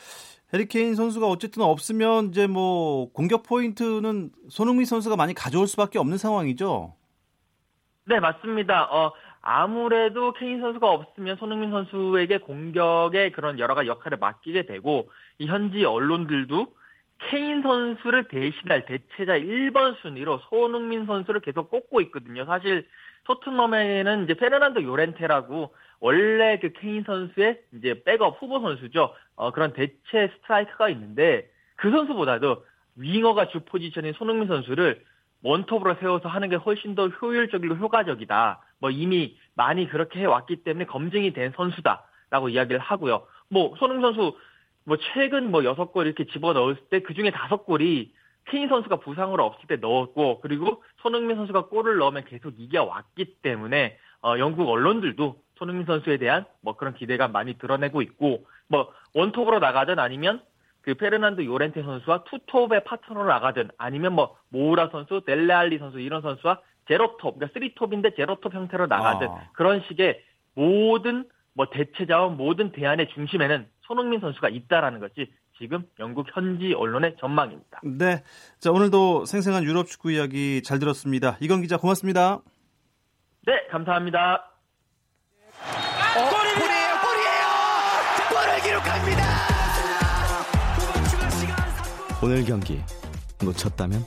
해리케인 0.53 0.95
선수가 0.95 1.27
어쨌든 1.27 1.63
없으면 1.63 2.27
이제 2.27 2.47
뭐 2.47 3.11
공격 3.13 3.43
포인트는 3.43 4.31
손흥민 4.49 4.85
선수가 4.85 5.17
많이 5.17 5.35
가져올 5.35 5.67
수밖에 5.67 5.99
없는 5.99 6.19
상황이죠. 6.19 6.95
네, 8.05 8.21
맞습니다. 8.21 8.85
어, 8.85 9.13
아무래도 9.41 10.33
케인 10.33 10.61
선수가 10.61 10.91
없으면 10.91 11.37
손흥민 11.37 11.71
선수에게 11.71 12.39
공격의 12.39 13.33
그런 13.33 13.59
여러 13.59 13.75
가지 13.75 13.89
역할을 13.89 14.19
맡기게 14.19 14.67
되고 14.67 15.11
이 15.39 15.47
현지 15.47 15.85
언론들도 15.85 16.75
케인 17.31 17.63
선수를 17.63 18.29
대신할 18.29 18.87
대체자 18.87 19.39
1번 19.39 19.97
순위로 20.01 20.41
손흥민 20.49 21.07
선수를 21.07 21.41
계속 21.41 21.71
꼽고 21.71 22.01
있거든요. 22.03 22.45
사실 22.47 22.87
토트넘에는 23.31 24.25
이제 24.25 24.35
페르난도 24.35 24.83
요렌테라고 24.83 25.73
원래 26.01 26.59
그 26.59 26.73
케인 26.73 27.05
선수의 27.05 27.61
이제 27.75 28.03
백업 28.05 28.43
후보 28.43 28.61
선수죠. 28.61 29.15
어, 29.37 29.53
그런 29.53 29.73
대체 29.73 30.33
스트라이커가 30.35 30.89
있는데 30.91 31.49
그 31.77 31.91
선수보다도 31.91 32.65
윙어가 32.97 33.49
주 33.49 33.61
포지션인 33.61 34.15
손흥민 34.15 34.49
선수를 34.49 35.05
원톱으로 35.43 35.97
세워서 36.01 36.29
하는 36.29 36.49
게 36.49 36.57
훨씬 36.57 36.95
더 36.95 37.09
효율적이고 37.09 37.77
효과적이다. 37.77 38.61
뭐 38.81 38.91
이미 38.91 39.39
많이 39.55 39.89
그렇게 39.89 40.21
해왔기 40.21 40.65
때문에 40.65 40.87
검증이 40.87 41.33
된 41.33 41.53
선수다라고 41.57 42.49
이야기를 42.49 42.81
하고요. 42.81 43.27
뭐 43.49 43.75
손흥민 43.79 44.03
선수 44.03 44.37
뭐 44.85 44.97
최근 44.97 45.51
뭐 45.51 45.65
여섯 45.65 45.93
골 45.93 46.07
이렇게 46.07 46.25
집어 46.27 46.53
넣을 46.53 46.77
때 46.91 47.01
그 47.01 47.15
중에 47.15 47.31
다섯 47.31 47.65
골이 47.65 48.13
케인 48.51 48.69
선수가 48.69 48.97
부상으로 48.97 49.45
없을 49.45 49.67
때 49.69 49.77
넣었고 49.77 50.41
그리고 50.41 50.83
손흥민 51.03 51.37
선수가 51.37 51.67
골을 51.67 51.99
넣으면 51.99 52.25
계속 52.25 52.55
이겨왔기 52.59 53.37
때문에 53.43 53.97
어, 54.23 54.39
영국 54.39 54.69
언론들도 54.69 55.37
손흥민 55.57 55.87
선수에 55.87 56.19
대한 56.19 56.45
뭐 56.61 56.77
그런 56.77 56.95
기대감 56.95 57.33
많이 57.33 57.55
드러내고 57.55 58.03
있고 58.03 58.47
뭐 58.69 58.93
원톱으로 59.15 59.61
나가든 59.61 59.99
아니면 59.99 60.43
그 60.83 60.95
페르난도 60.95 61.45
요렌테 61.45 61.83
선수와 61.83 62.25
투톱의 62.25 62.85
파트너로 62.85 63.27
나가든 63.29 63.71
아니면 63.79 64.15
뭐 64.15 64.37
모우라 64.49 64.89
선수, 64.89 65.23
델레 65.25 65.55
알리 65.55 65.79
선수 65.79 66.01
이런 66.01 66.23
선수와 66.23 66.61
제로톱, 66.89 67.37
그러니까 67.37 67.53
쓰리톱인데 67.53 68.15
제로톱 68.15 68.55
형태로 68.55 68.87
나가든 68.87 69.29
아. 69.29 69.51
그런 69.53 69.83
식의 69.89 70.23
모든 70.55 71.25
뭐 71.55 71.67
대체 71.67 72.07
자원 72.07 72.37
모든 72.37 72.73
대안의 72.73 73.09
중심에는 73.11 73.67
손흥민 73.83 74.21
선수가 74.21 74.49
있다라는 74.49 75.01
것이 75.01 75.31
지금 75.61 75.85
영국 75.99 76.27
현지 76.35 76.73
언론의 76.73 77.17
전망입니다. 77.21 77.83
네. 77.85 78.23
자, 78.61 78.71
오늘도 78.71 79.27
생생한 79.27 79.63
유럽 79.65 79.87
축구 79.87 80.11
이야기 80.11 80.63
잘 80.63 80.79
들었습니다. 80.79 81.37
이건 81.41 81.61
기자 81.61 81.77
고맙습니다. 81.77 82.41
네, 83.47 83.53
감사합니다. 83.71 84.43
어, 86.17 86.31
골이에요, 86.31 86.91
골이에요! 87.05 87.45
골을 88.31 88.63
기록합니다! 88.63 89.23
오늘 92.23 92.45
경기 92.45 92.81
놓쳤다면 93.45 94.03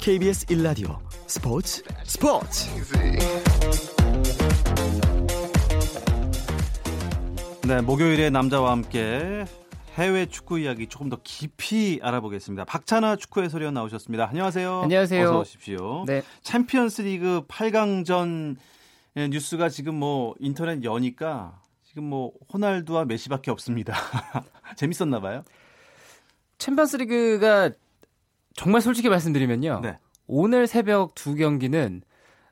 KBS 0.00 0.46
1라디오 0.46 0.98
스포츠 1.26 1.82
스포츠 2.04 2.68
네, 7.66 7.80
목요일에 7.80 8.30
남자와 8.30 8.72
함께 8.72 9.44
해외 10.00 10.24
축구 10.24 10.58
이야기 10.58 10.86
조금 10.86 11.10
더 11.10 11.18
깊이 11.22 12.00
알아보겠습니다. 12.02 12.64
박찬아 12.64 13.16
축구 13.16 13.42
해설위원 13.42 13.74
나오셨습니다. 13.74 14.28
안녕하세요. 14.30 14.80
안녕하세요. 14.84 15.28
어서 15.28 15.40
오십시오. 15.40 16.04
네. 16.06 16.22
챔피언스리그 16.42 17.42
8강전 17.46 18.56
뉴스가 19.14 19.68
지금 19.68 19.96
뭐 19.96 20.34
인터넷 20.38 20.82
여니까 20.84 21.60
지금 21.84 22.04
뭐 22.04 22.32
호날두와 22.50 23.04
메시밖에 23.04 23.50
없습니다. 23.50 23.94
재밌었나 24.76 25.20
봐요. 25.20 25.44
챔피언스리그가 26.56 27.70
정말 28.54 28.80
솔직히 28.80 29.10
말씀드리면요. 29.10 29.80
네. 29.82 29.98
오늘 30.26 30.66
새벽 30.66 31.14
두 31.14 31.34
경기는 31.34 32.00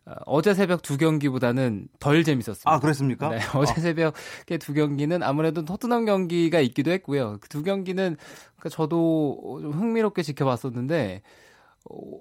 어, 0.08 0.14
어제 0.26 0.54
새벽 0.54 0.80
두 0.82 0.96
경기보다는 0.96 1.88
덜 2.00 2.24
재밌었습니다. 2.24 2.70
아, 2.72 2.80
그랬습니까? 2.80 3.28
네, 3.28 3.38
어제 3.54 3.72
아. 3.76 3.80
새벽에 3.80 4.56
두 4.58 4.72
경기는 4.74 5.22
아무래도 5.22 5.64
토트넘 5.64 6.06
경기가 6.06 6.60
있기도 6.60 6.90
했고요. 6.92 7.38
그 7.40 7.48
두 7.48 7.62
경기는 7.62 8.16
그러니까 8.56 8.68
저도 8.70 9.58
좀 9.62 9.72
흥미롭게 9.72 10.22
지켜봤었는데 10.22 11.22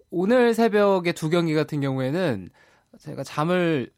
오늘 0.10 0.54
새벽에 0.54 1.12
두 1.14 1.30
경기 1.30 1.54
같은 1.54 1.82
경우에는 1.82 2.50
제가 3.00 3.24
잠을 3.24 3.92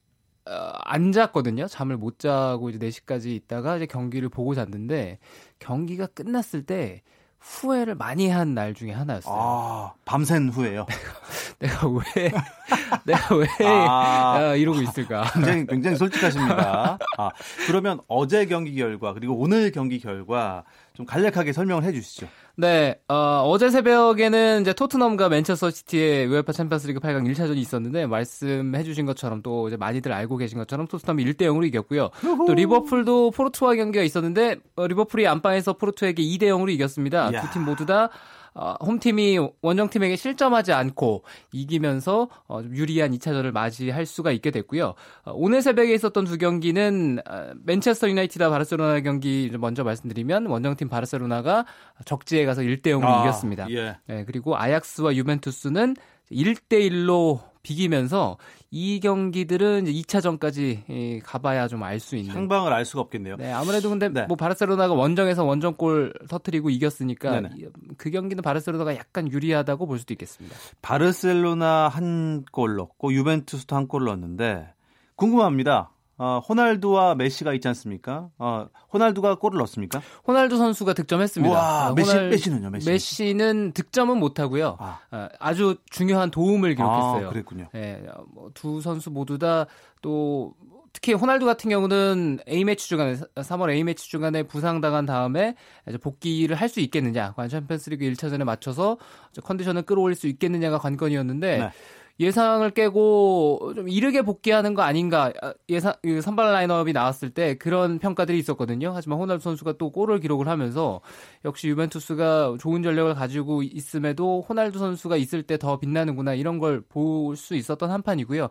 어, 0.47 0.71
안 0.83 1.11
잤거든요. 1.11 1.67
잠을 1.67 1.95
못 1.97 2.17
자고 2.19 2.69
이제 2.69 2.79
4시까지 2.79 3.27
있다가 3.27 3.77
이제 3.77 3.85
경기를 3.85 4.29
보고 4.29 4.55
잤는데 4.55 5.19
경기가 5.59 6.07
끝났을 6.07 6.63
때 6.65 7.03
후회를 7.39 7.95
많이 7.95 8.29
한 8.29 8.53
날 8.55 8.73
중에 8.73 8.91
하나였어요. 8.91 9.33
아, 9.37 9.93
밤샌 10.05 10.49
후에요? 10.49 10.85
내가 11.59 11.87
왜 11.89 12.01
내가 13.05 13.35
왜 13.35 13.47
아, 13.67 14.55
이러고 14.55 14.81
있을까? 14.81 15.29
굉장히 15.33 15.65
굉장히 15.67 15.97
솔직하십니다. 15.97 16.97
아, 17.17 17.29
그러면 17.67 17.99
어제 18.07 18.45
경기 18.45 18.73
결과 18.75 19.13
그리고 19.13 19.35
오늘 19.35 19.71
경기 19.71 19.99
결과 19.99 20.63
좀 20.93 21.05
간략하게 21.05 21.51
설명을 21.53 21.83
해주시죠. 21.83 22.27
네, 22.55 22.99
어, 23.07 23.55
제 23.59 23.69
새벽에는 23.69 24.61
이제 24.61 24.73
토트넘과 24.73 25.29
맨체스터 25.29 25.71
시티의 25.71 26.27
우에파 26.27 26.51
챔피언스리그 26.51 26.99
8강 26.99 27.29
1차전이 27.31 27.57
있었는데 27.57 28.05
말씀해주신 28.05 29.05
것처럼 29.05 29.41
또 29.41 29.67
이제 29.67 29.77
많이들 29.77 30.11
알고 30.11 30.37
계신 30.37 30.57
것처럼 30.57 30.87
토트넘이 30.87 31.23
1대 31.25 31.43
0으로 31.43 31.65
이겼고요. 31.67 32.09
또 32.47 32.53
리버풀도 32.53 33.31
포르투와 33.31 33.75
경기가 33.75 34.03
있었는데 34.03 34.57
어, 34.75 34.87
리버풀이 34.87 35.27
안방에서 35.27 35.73
포르투에게 35.73 36.21
2대 36.23 36.43
0으로 36.43 36.69
이겼습니다. 36.69 37.31
두 37.31 37.49
팀 37.49 37.63
모두 37.63 37.85
다 37.85 38.09
어, 38.53 38.75
홈팀이 38.81 39.39
원정팀에게 39.61 40.15
실점하지 40.15 40.73
않고 40.73 41.23
이기면서 41.51 42.29
어, 42.47 42.61
유리한 42.71 43.11
2차전을 43.11 43.51
맞이할 43.51 44.05
수가 44.05 44.31
있게 44.31 44.51
됐고요. 44.51 44.95
어, 45.25 45.31
오늘 45.33 45.61
새벽에 45.61 45.93
있었던 45.93 46.25
두 46.25 46.37
경기는 46.37 47.19
어, 47.29 47.51
맨체스터 47.63 48.09
유나이티드와 48.09 48.49
바르셀로나 48.49 49.01
경기 49.01 49.51
먼저 49.57 49.83
말씀드리면 49.83 50.47
원정팀 50.47 50.89
바르셀로나가 50.89 51.65
적지에 52.05 52.45
가서 52.45 52.61
1대 52.61 52.87
0으로 52.87 53.05
아, 53.05 53.21
이겼습니다. 53.21 53.69
예. 53.71 53.97
네, 54.07 54.25
그리고 54.25 54.57
아약스와 54.57 55.15
유벤투스는 55.15 55.95
1대 56.31 56.89
1로 56.89 57.48
비기면서 57.61 58.37
이 58.71 58.99
경기들은 58.99 59.87
이제 59.87 60.01
2차전까지 60.01 61.21
가봐야 61.23 61.67
좀 61.67 61.83
알 61.83 61.99
수 61.99 62.15
있는 62.15 62.33
상황을 62.33 62.71
알 62.71 62.85
수가 62.85 63.01
없겠네요. 63.01 63.35
네, 63.37 63.51
아무래도 63.51 63.89
근데 63.89 64.09
네. 64.09 64.25
뭐 64.27 64.37
바르셀로나가 64.37 64.93
원정에서 64.93 65.43
원정골 65.43 66.13
터트리고 66.29 66.69
이겼으니까 66.69 67.41
네네. 67.41 67.49
그 67.97 68.09
경기는 68.11 68.41
바르셀로나가 68.41 68.95
약간 68.95 69.29
유리하다고 69.31 69.85
볼 69.87 69.99
수도 69.99 70.13
있겠습니다. 70.13 70.55
바르셀로나 70.81 71.87
한 71.89 72.45
골 72.51 72.75
넣고 72.77 73.13
유벤투스도 73.13 73.75
한 73.75 73.87
골 73.87 74.05
넣었는데 74.05 74.73
궁금합니다. 75.15 75.91
어, 76.19 76.39
호날두와 76.47 77.15
메시가 77.15 77.53
있지 77.53 77.67
않습니까? 77.69 78.29
어, 78.37 78.67
호날두가 78.93 79.35
골을 79.35 79.57
넣었습니까? 79.57 80.01
호날두 80.27 80.57
선수가 80.57 80.93
득점했습니다. 80.93 81.55
와, 81.55 81.87
아, 81.87 81.93
메시, 81.93 82.11
호날, 82.11 82.29
메시는요? 82.29 82.69
메시. 82.69 82.89
메시는 82.89 83.71
득점은 83.73 84.17
못하고요. 84.19 84.77
아. 84.79 84.99
어, 85.11 85.53
주 85.53 85.77
중요한 85.89 86.29
도움을 86.29 86.75
기록했어요. 86.75 87.27
아, 87.27 87.29
그랬군요. 87.31 87.67
예, 87.73 88.03
뭐, 88.33 88.51
두 88.53 88.81
선수 88.81 89.09
모두 89.09 89.39
다 89.39 89.65
또 90.01 90.53
특히 90.93 91.13
호날두 91.13 91.45
같은 91.45 91.69
경우는 91.69 92.39
A 92.47 92.63
매치 92.63 92.87
주간에 92.89 93.15
3월 93.35 93.69
A 93.71 93.83
매치 93.83 94.09
주간에 94.09 94.43
부상당한 94.43 95.05
다음에 95.05 95.55
복귀를 96.01 96.55
할 96.55 96.69
수 96.69 96.79
있겠느냐, 96.79 97.33
챔피언스리그 97.49 98.05
1차전에 98.05 98.43
맞춰서 98.43 98.97
컨디션을 99.43 99.83
끌어올릴 99.83 100.15
수 100.15 100.27
있겠느냐가 100.27 100.77
관건이었는데. 100.79 101.57
네. 101.57 101.71
예상을 102.19 102.69
깨고 102.71 103.73
좀 103.75 103.87
이르게 103.87 104.21
복귀하는 104.21 104.73
거 104.73 104.81
아닌가 104.81 105.31
아, 105.41 105.53
예상 105.69 105.93
그 106.03 106.21
선발 106.21 106.51
라인업이 106.51 106.91
나왔을 106.91 107.29
때 107.29 107.55
그런 107.55 107.97
평가들이 107.99 108.37
있었거든요. 108.39 108.91
하지만 108.93 109.19
호날두 109.19 109.41
선수가 109.43 109.73
또 109.77 109.89
골을 109.91 110.19
기록을 110.19 110.47
하면서 110.49 110.99
역시 111.45 111.69
유벤투스가 111.69 112.57
좋은 112.59 112.83
전력을 112.83 113.13
가지고 113.15 113.63
있음에도 113.63 114.45
호날두 114.47 114.79
선수가 114.79 115.15
있을 115.17 115.43
때 115.43 115.57
더 115.57 115.77
빛나는구나 115.79 116.33
이런 116.35 116.59
걸 116.59 116.81
볼 116.89 117.35
수 117.37 117.55
있었던 117.55 117.89
한 117.91 118.01
판이고요. 118.01 118.49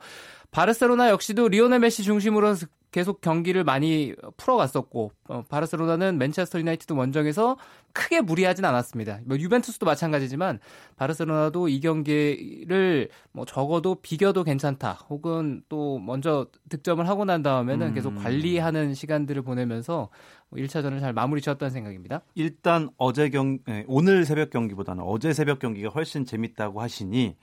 바르셀로나 0.50 1.10
역시도 1.10 1.48
리오넬 1.48 1.80
메시 1.80 2.02
중심으로 2.02 2.54
계속 2.90 3.20
경기를 3.20 3.64
많이 3.64 4.14
풀어갔었고 4.38 5.12
어, 5.28 5.44
바르셀로나는 5.48 6.16
맨체스터 6.16 6.58
유나이티드 6.58 6.94
원정에서 6.94 7.58
크게 7.92 8.22
무리하진 8.22 8.64
않았습니다. 8.64 9.20
뭐 9.26 9.36
유벤투스도 9.38 9.84
마찬가지지만 9.84 10.58
바르셀로나도 10.96 11.68
이 11.68 11.80
경기를 11.80 13.10
뭐 13.32 13.44
적어도 13.44 13.96
비겨도 13.96 14.44
괜찮다. 14.44 14.92
혹은 15.10 15.62
또 15.68 15.98
먼저 15.98 16.46
득점을 16.70 17.06
하고 17.08 17.24
난 17.24 17.42
다음에는 17.42 17.88
음. 17.88 17.94
계속 17.94 18.14
관리하는 18.14 18.94
시간들을 18.94 19.42
보내면서 19.42 20.08
1차전을 20.52 20.92
뭐잘 20.92 21.12
마무리 21.12 21.40
지었다는 21.40 21.70
생각입니다. 21.70 22.22
일단 22.34 22.88
어제 22.96 23.28
경 23.28 23.58
네, 23.66 23.84
오늘 23.86 24.24
새벽 24.24 24.50
경기보다는 24.50 25.02
어제 25.04 25.32
새벽 25.32 25.58
경기가 25.58 25.90
훨씬 25.90 26.24
재밌다고 26.24 26.80
하시니 26.80 27.36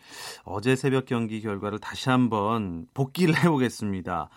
어제 0.44 0.76
새벽 0.76 1.06
경기 1.06 1.42
결과를 1.42 1.80
다시 1.80 2.10
한번 2.10 2.88
복기를 2.94 3.36
해보겠습니다. 3.44 4.30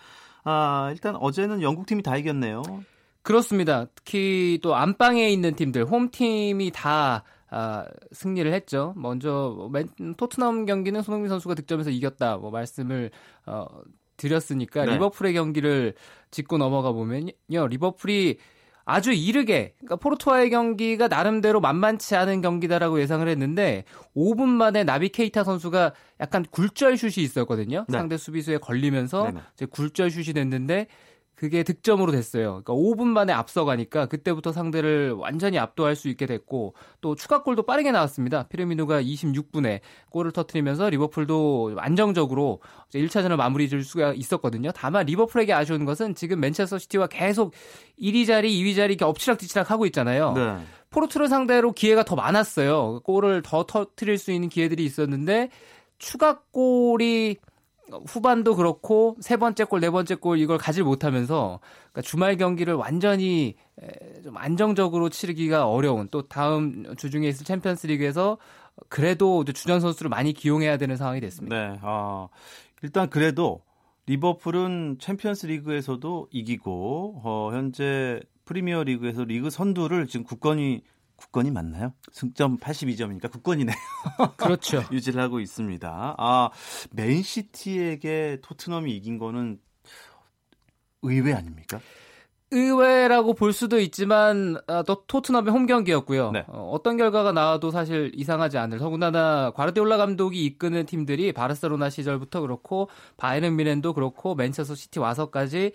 아, 0.43 0.89
일단 0.91 1.15
어제는 1.15 1.61
영국 1.61 1.85
팀이 1.85 2.03
다 2.03 2.17
이겼네요. 2.17 2.63
그렇습니다. 3.21 3.85
특히 3.95 4.59
또 4.61 4.75
안방에 4.75 5.29
있는 5.29 5.55
팀들, 5.55 5.85
홈팀이 5.85 6.71
다 6.73 7.23
아, 7.51 7.85
승리를 8.11 8.51
했죠. 8.53 8.93
먼저 8.95 9.69
맨, 9.71 9.89
토트넘 10.15 10.65
경기는 10.65 11.01
손흥민 11.01 11.29
선수가 11.29 11.55
득점해서 11.55 11.89
이겼다. 11.89 12.37
뭐 12.37 12.51
말씀을 12.51 13.11
어, 13.45 13.65
드렸으니까 14.17 14.85
네. 14.85 14.93
리버풀의 14.93 15.33
경기를 15.33 15.95
짚고 16.31 16.57
넘어가 16.57 16.91
보면요. 16.91 17.31
리버풀이 17.69 18.37
아주 18.89 19.11
이르게 19.11 19.73
그러니까 19.77 19.97
포르투와의 19.97 20.49
경기가 20.49 21.07
나름대로 21.07 21.61
만만치 21.61 22.15
않은 22.15 22.41
경기다라고 22.41 22.99
예상을 22.99 23.27
했는데 23.27 23.83
5분 24.15 24.47
만에 24.47 24.83
나비 24.83 25.09
케이타 25.09 25.43
선수가 25.43 25.93
약간 26.19 26.43
굴절 26.49 26.97
슛이 26.97 27.23
있었거든요. 27.23 27.85
네. 27.87 27.97
상대 27.97 28.17
수비수에 28.17 28.57
걸리면서 28.57 29.31
이제 29.53 29.65
굴절 29.67 30.09
슛이 30.09 30.33
됐는데 30.33 30.87
그게 31.39 31.63
득점으로 31.63 32.11
됐어요. 32.11 32.61
그러니까 32.61 32.73
5분 32.73 33.05
만에 33.05 33.31
앞서가니까 33.31 34.07
그때부터 34.07 34.51
상대를 34.51 35.13
완전히 35.13 35.57
압도할 35.57 35.95
수 35.95 36.09
있게 36.09 36.25
됐고 36.25 36.73
또 36.99 37.15
추가골도 37.15 37.63
빠르게 37.63 37.91
나왔습니다. 37.91 38.43
피르미누가 38.49 39.01
26분에 39.01 39.79
골을 40.09 40.33
터트리면서 40.33 40.89
리버풀도 40.89 41.75
안정적으로 41.77 42.59
1차전을 42.93 43.37
마무리 43.37 43.69
줄 43.69 43.85
수가 43.85 44.11
있었거든요. 44.15 44.71
다만 44.75 45.05
리버풀에게 45.05 45.53
아쉬운 45.53 45.85
것은 45.85 46.13
지금 46.13 46.41
맨체스터 46.41 46.77
시티와 46.77 47.07
계속 47.07 47.53
1위 48.01 48.27
자리, 48.27 48.51
2위 48.61 48.75
자리 48.75 48.95
이렇게 48.95 49.05
엎치락뒤치락 49.05 49.71
하고 49.71 49.85
있잖아요. 49.85 50.33
네. 50.33 50.57
포르투를 50.89 51.29
상대로 51.29 51.71
기회가 51.71 52.03
더 52.03 52.17
많았어요. 52.17 52.99
골을 53.05 53.43
더 53.43 53.63
터트릴 53.63 54.17
수 54.17 54.33
있는 54.33 54.49
기회들이 54.49 54.83
있었는데 54.83 55.51
추가골이 55.99 57.37
후반도 58.05 58.55
그렇고 58.55 59.15
세 59.19 59.37
번째 59.37 59.63
골, 59.65 59.79
네 59.79 59.89
번째 59.89 60.15
골 60.15 60.39
이걸 60.39 60.57
가지 60.57 60.83
못하면서 60.83 61.59
그러니까 61.91 62.01
주말 62.01 62.37
경기를 62.37 62.73
완전히 62.73 63.55
좀 64.23 64.37
안정적으로 64.37 65.09
치르기가 65.09 65.67
어려운 65.67 66.07
또 66.11 66.27
다음 66.27 66.95
주중에 66.97 67.27
있을 67.27 67.45
챔피언스 67.45 67.87
리그에서 67.87 68.37
그래도 68.87 69.43
주전 69.43 69.79
선수를 69.79 70.09
많이 70.09 70.33
기용해야 70.33 70.77
되는 70.77 70.95
상황이 70.95 71.19
됐습니다. 71.19 71.55
네. 71.55 71.79
어, 71.81 72.29
일단 72.81 73.09
그래도 73.09 73.61
리버풀은 74.05 74.97
챔피언스 74.99 75.47
리그에서도 75.47 76.29
이기고 76.31 77.21
어, 77.23 77.49
현재 77.53 78.19
프리미어 78.45 78.83
리그에서 78.83 79.23
리그 79.23 79.49
선두를 79.49 80.07
지금 80.07 80.25
국건이 80.25 80.81
국건이 81.19 81.51
맞나요? 81.51 81.93
승점 82.11 82.57
82점이니까 82.57 83.31
국건이네요. 83.31 83.75
그렇죠. 84.37 84.83
유지를 84.91 85.21
하고 85.21 85.39
있습니다. 85.39 86.15
아, 86.17 86.49
맨시티에게 86.91 88.39
토트넘이 88.41 88.95
이긴 88.95 89.19
거는 89.19 89.59
의외 91.01 91.33
아닙니까? 91.33 91.79
의외라고 92.51 93.35
볼 93.35 93.53
수도 93.53 93.79
있지만 93.79 94.57
아, 94.67 94.81
또 94.83 95.03
토트넘의 95.05 95.53
홈 95.53 95.67
경기였고요. 95.67 96.31
네. 96.31 96.45
어, 96.47 96.77
떤 96.83 96.97
결과가 96.97 97.31
나와도 97.31 97.69
사실 97.69 98.11
이상하지 98.15 98.57
않을. 98.57 98.79
더군다나 98.79 99.51
과르디올라 99.51 99.97
감독이 99.97 100.43
이끄는 100.45 100.85
팀들이 100.87 101.31
바르셀로나 101.31 101.91
시절부터 101.91 102.41
그렇고 102.41 102.89
바이에른 103.17 103.55
뮌헨도 103.55 103.93
그렇고 103.93 104.33
맨체스터 104.33 104.75
시티 104.75 104.99
와서까지 104.99 105.73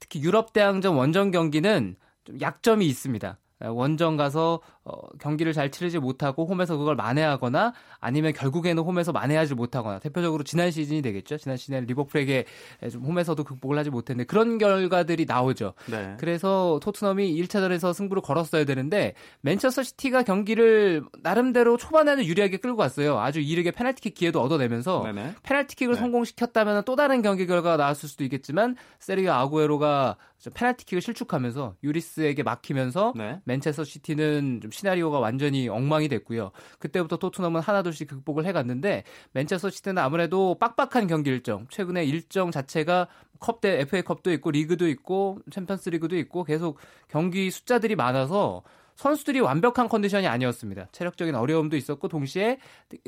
특히 0.00 0.22
유럽 0.22 0.52
대항전 0.52 0.94
원정 0.94 1.30
경기는 1.30 1.96
좀 2.24 2.40
약점이 2.40 2.86
있습니다. 2.86 3.38
원정 3.68 4.16
가서 4.16 4.60
어, 4.86 4.98
경기를 5.18 5.54
잘 5.54 5.70
치르지 5.70 5.98
못하고 5.98 6.44
홈에서 6.46 6.76
그걸 6.76 6.94
만회하거나 6.94 7.72
아니면 8.00 8.34
결국에는 8.34 8.82
홈에서 8.82 9.12
만회하지 9.12 9.54
못하거나 9.54 9.98
대표적으로 9.98 10.44
지난 10.44 10.70
시즌이 10.70 11.00
되겠죠. 11.00 11.38
지난 11.38 11.56
시즌에 11.56 11.80
리버풀에게 11.80 12.44
좀 12.92 13.02
홈에서도 13.02 13.42
극복을 13.44 13.78
하지 13.78 13.88
못했는데 13.88 14.26
그런 14.26 14.58
결과들이 14.58 15.24
나오죠. 15.24 15.72
네. 15.90 16.16
그래서 16.18 16.78
토트넘이 16.82 17.34
1차전에서 17.42 17.94
승부를 17.94 18.20
걸었어야 18.22 18.64
되는데 18.64 19.14
맨체스터 19.40 19.82
시티가 19.84 20.22
경기를 20.22 21.02
나름대로 21.22 21.78
초반에는 21.78 22.26
유리하게 22.26 22.58
끌고 22.58 22.76
갔어요. 22.76 23.18
아주 23.18 23.40
이르게 23.40 23.70
페널티킥 23.70 24.14
기회도 24.14 24.42
얻어내면서 24.42 25.02
네네. 25.04 25.34
페널티킥을 25.44 25.94
네. 25.94 26.00
성공시켰다면 26.00 26.84
또 26.84 26.94
다른 26.94 27.22
경기 27.22 27.46
결과가 27.46 27.78
나왔을 27.78 28.06
수도 28.06 28.22
있겠지만 28.24 28.76
세르히오 28.98 29.32
아구에로가 29.32 30.16
페널티킥을 30.52 31.00
실축하면서 31.00 31.76
유리스에게 31.82 32.42
막히면서 32.42 33.14
네. 33.16 33.40
맨체스터 33.44 33.84
시티는 33.84 34.60
좀 34.60 34.70
시나리오가 34.74 35.18
완전히 35.18 35.68
엉망이 35.68 36.08
됐고요. 36.08 36.50
그때부터 36.78 37.16
토트넘은 37.16 37.60
하나둘씩 37.60 38.08
극복을 38.08 38.44
해갔는데 38.46 39.04
맨체스터 39.32 39.70
시티는 39.70 39.98
아무래도 39.98 40.56
빡빡한 40.58 41.06
경기 41.06 41.30
일정, 41.30 41.66
최근에 41.70 42.04
일정 42.04 42.50
자체가 42.50 43.08
컵대 43.40 43.80
FA컵도 43.80 44.32
있고 44.32 44.50
리그도 44.50 44.88
있고 44.88 45.38
챔피언스리그도 45.50 46.16
있고 46.18 46.44
계속 46.44 46.78
경기 47.08 47.50
숫자들이 47.50 47.96
많아서 47.96 48.62
선수들이 48.96 49.40
완벽한 49.40 49.88
컨디션이 49.88 50.26
아니었습니다. 50.26 50.88
체력적인 50.92 51.34
어려움도 51.34 51.76
있었고 51.76 52.08
동시에 52.08 52.58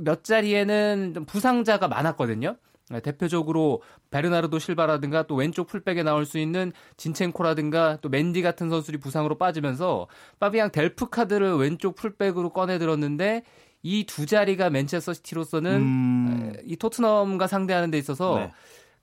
몇 0.02 0.24
자리에는 0.24 1.12
좀 1.14 1.24
부상자가 1.26 1.88
많았거든요. 1.88 2.56
네, 2.90 3.00
대표적으로 3.00 3.82
베르나르도 4.10 4.58
실바라든가 4.58 5.24
또 5.26 5.34
왼쪽 5.34 5.66
풀백에 5.66 6.02
나올 6.02 6.24
수 6.24 6.38
있는 6.38 6.72
진첸코라든가 6.96 7.98
또 8.00 8.08
맨디 8.08 8.42
같은 8.42 8.70
선수들이 8.70 8.98
부상으로 8.98 9.38
빠지면서 9.38 10.06
파비앙 10.38 10.70
델프 10.70 11.10
카드를 11.10 11.56
왼쪽 11.56 11.96
풀백으로 11.96 12.50
꺼내 12.50 12.78
들었는데 12.78 13.42
이 13.82 14.04
두 14.04 14.26
자리가 14.26 14.70
맨체스터 14.70 15.14
시티로서는 15.14 15.72
음. 15.80 16.52
이 16.64 16.76
토트넘과 16.76 17.46
상대하는 17.46 17.90
데 17.90 17.98
있어서 17.98 18.36
네. 18.38 18.52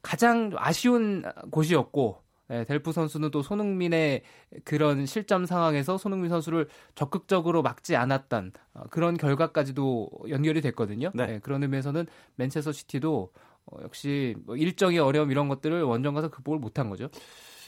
가장 0.02 0.52
아쉬운 0.58 1.24
곳이었고 1.52 2.22
네, 2.50 2.65
델프 2.65 2.91
선수는 2.91 3.32
또 3.32 3.41
손흥민의 3.41 4.22
그런 4.65 5.06
실점 5.06 5.46
상황에서 5.46 5.98
손흥민 5.98 6.30
선수를 6.30 6.67
적극적으로 6.96 7.62
막지 7.62 7.96
않았던 7.96 8.52
어, 8.74 8.84
그런 8.89 9.15
결과까지도 9.15 10.10
연결이 10.30 10.60
됐거든요. 10.60 11.12
네. 11.13 11.26
네, 11.26 11.39
그런 11.39 11.63
의미에서는 11.63 12.06
맨체스터 12.36 12.74
시티도 12.74 13.32
어, 13.65 13.78
역시 13.84 14.36
뭐 14.45 14.56
일정의 14.56 14.99
어려움 14.99 15.32
이런 15.32 15.47
것들을 15.47 15.84
원정 15.84 16.13
가서 16.13 16.30
극복을 16.30 16.60
못한 16.60 16.89
거죠. 16.89 17.10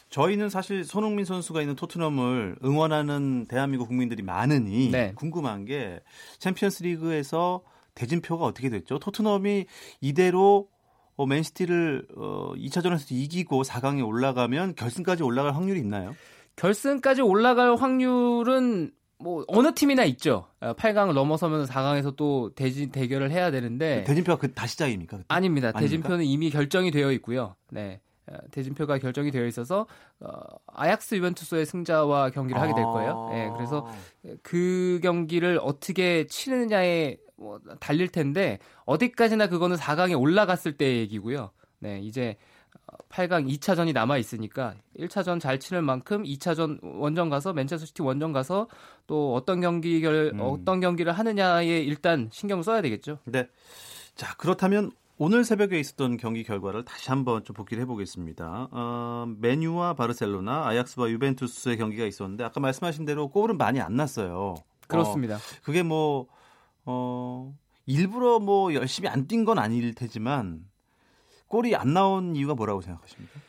저희는 0.10 0.49
사실 0.49 0.84
손흥민 0.84 1.25
선수가 1.25 1.62
있는 1.62 1.75
토트넘을 1.75 2.58
응원하는 2.63 3.47
대한민국 3.47 3.88
국민들이 3.88 4.23
많으니 4.23 4.89
네. 4.91 5.13
궁금한 5.15 5.65
게 5.65 5.99
챔피언스 6.39 6.84
리그에서 6.84 7.63
대진표가 7.95 8.45
어떻게 8.45 8.69
됐죠? 8.69 8.99
토트넘이 8.99 9.65
이대로 10.01 10.69
어, 11.17 11.25
맨시티를 11.25 12.08
어, 12.15 12.53
2차전에서 12.55 13.12
이기고 13.12 13.63
4강에 13.63 14.05
올라가면 14.05 14.75
결승까지 14.75 15.23
올라갈 15.23 15.55
확률이 15.55 15.79
있나요? 15.79 16.15
결승까지 16.58 17.21
올라갈 17.21 17.75
확률은 17.75 18.91
뭐 19.17 19.45
어느 19.47 19.73
팀이나 19.73 20.04
있죠. 20.06 20.47
8강을 20.60 21.13
넘어서면 21.13 21.65
4강에서 21.65 22.15
또 22.15 22.54
대진 22.54 22.91
대결을 22.91 23.32
해야 23.32 23.51
되는데 23.51 24.04
대진표가 24.04 24.39
그 24.39 24.54
다시 24.54 24.73
시작입니까? 24.73 25.17
그때? 25.17 25.25
아닙니다. 25.30 25.67
아닙니까? 25.69 25.80
대진표는 25.80 26.25
이미 26.25 26.49
결정이 26.49 26.91
되어 26.91 27.12
있고요. 27.13 27.56
네. 27.71 28.01
어, 28.28 28.38
대진표가 28.51 28.97
결정이 28.97 29.32
되어 29.32 29.45
있어서 29.45 29.86
어, 30.19 30.39
아약스 30.67 31.15
유벤투스의 31.15 31.65
승자와 31.65 32.32
경기를 32.32 32.60
하게 32.62 32.73
될 32.73 32.84
거예요. 32.84 33.30
아. 33.30 33.36
네, 33.36 33.51
그래서 33.56 33.88
그 34.41 34.99
경기를 35.01 35.60
어떻게 35.62 36.25
치느냐에 36.28 37.17
뭐 37.38 37.60
달릴 37.80 38.08
텐데 38.08 38.60
어디까지나 38.86 39.47
그거는 39.47 39.78
4강에 39.78 40.19
올라갔을 40.19 40.78
때의 40.78 40.99
얘기고요. 40.99 41.51
네, 41.80 41.99
이제 41.99 42.36
8강 43.10 43.48
2차전이 43.50 43.94
남아 43.94 44.18
있으니까 44.18 44.76
1차전 45.00 45.39
잘 45.39 45.60
치는 45.60 45.84
만큼 45.84 46.24
2차전 46.24 46.80
원정 46.82 47.30
가서 47.30 47.54
맨체스터 47.54 47.86
시티 47.86 48.02
원정 48.02 48.34
가서 48.34 48.68
또 49.08 49.34
어떤 49.36 49.62
경기 49.62 50.02
결 50.02 50.32
음. 50.34 50.39
어떤 50.41 50.80
경기를 50.80 51.12
하느냐에 51.13 51.80
일단 51.82 52.30
신경을 52.32 52.63
써야 52.63 52.82
되겠죠. 52.82 53.20
네. 53.26 53.48
자, 54.15 54.36
그렇다면 54.38 54.91
오늘 55.18 55.46
새벽에 55.46 55.80
있었던 55.80 56.18
경기 56.18 56.44
결과를 56.44 56.84
다시 56.84 57.10
한번 57.10 57.44
좀 57.46 57.54
복기를 57.54 57.82
해보겠습니다. 57.84 58.68
어, 58.72 59.26
맨유와 59.39 59.93
바르셀로나, 59.94 60.68
아약스와 60.68 61.10
유벤투스의 61.10 61.78
경기가 61.78 62.06
있었는데 62.06 62.44
아까 62.44 62.60
말씀하신 62.60 63.06
대로 63.06 63.30
골은 63.30 63.58
많이 63.58 63.80
안 63.80 63.96
났어요. 63.96 64.56
그렇습니다. 64.88 65.36
어, 65.36 65.39
그게 65.63 65.84
뭐 65.84 66.28
어, 66.86 67.54
일부러 67.86 68.39
뭐 68.39 68.74
열심히 68.74 69.08
안 69.08 69.28
뛴 69.28 69.46
건 69.46 69.58
아닐 69.58 69.94
테지만 69.96 70.65
골이 71.47 71.75
안 71.75 71.93
나온 71.93 72.36
이유가 72.36 72.55
뭐라고 72.55 72.81
생각하십니까? 72.81 73.39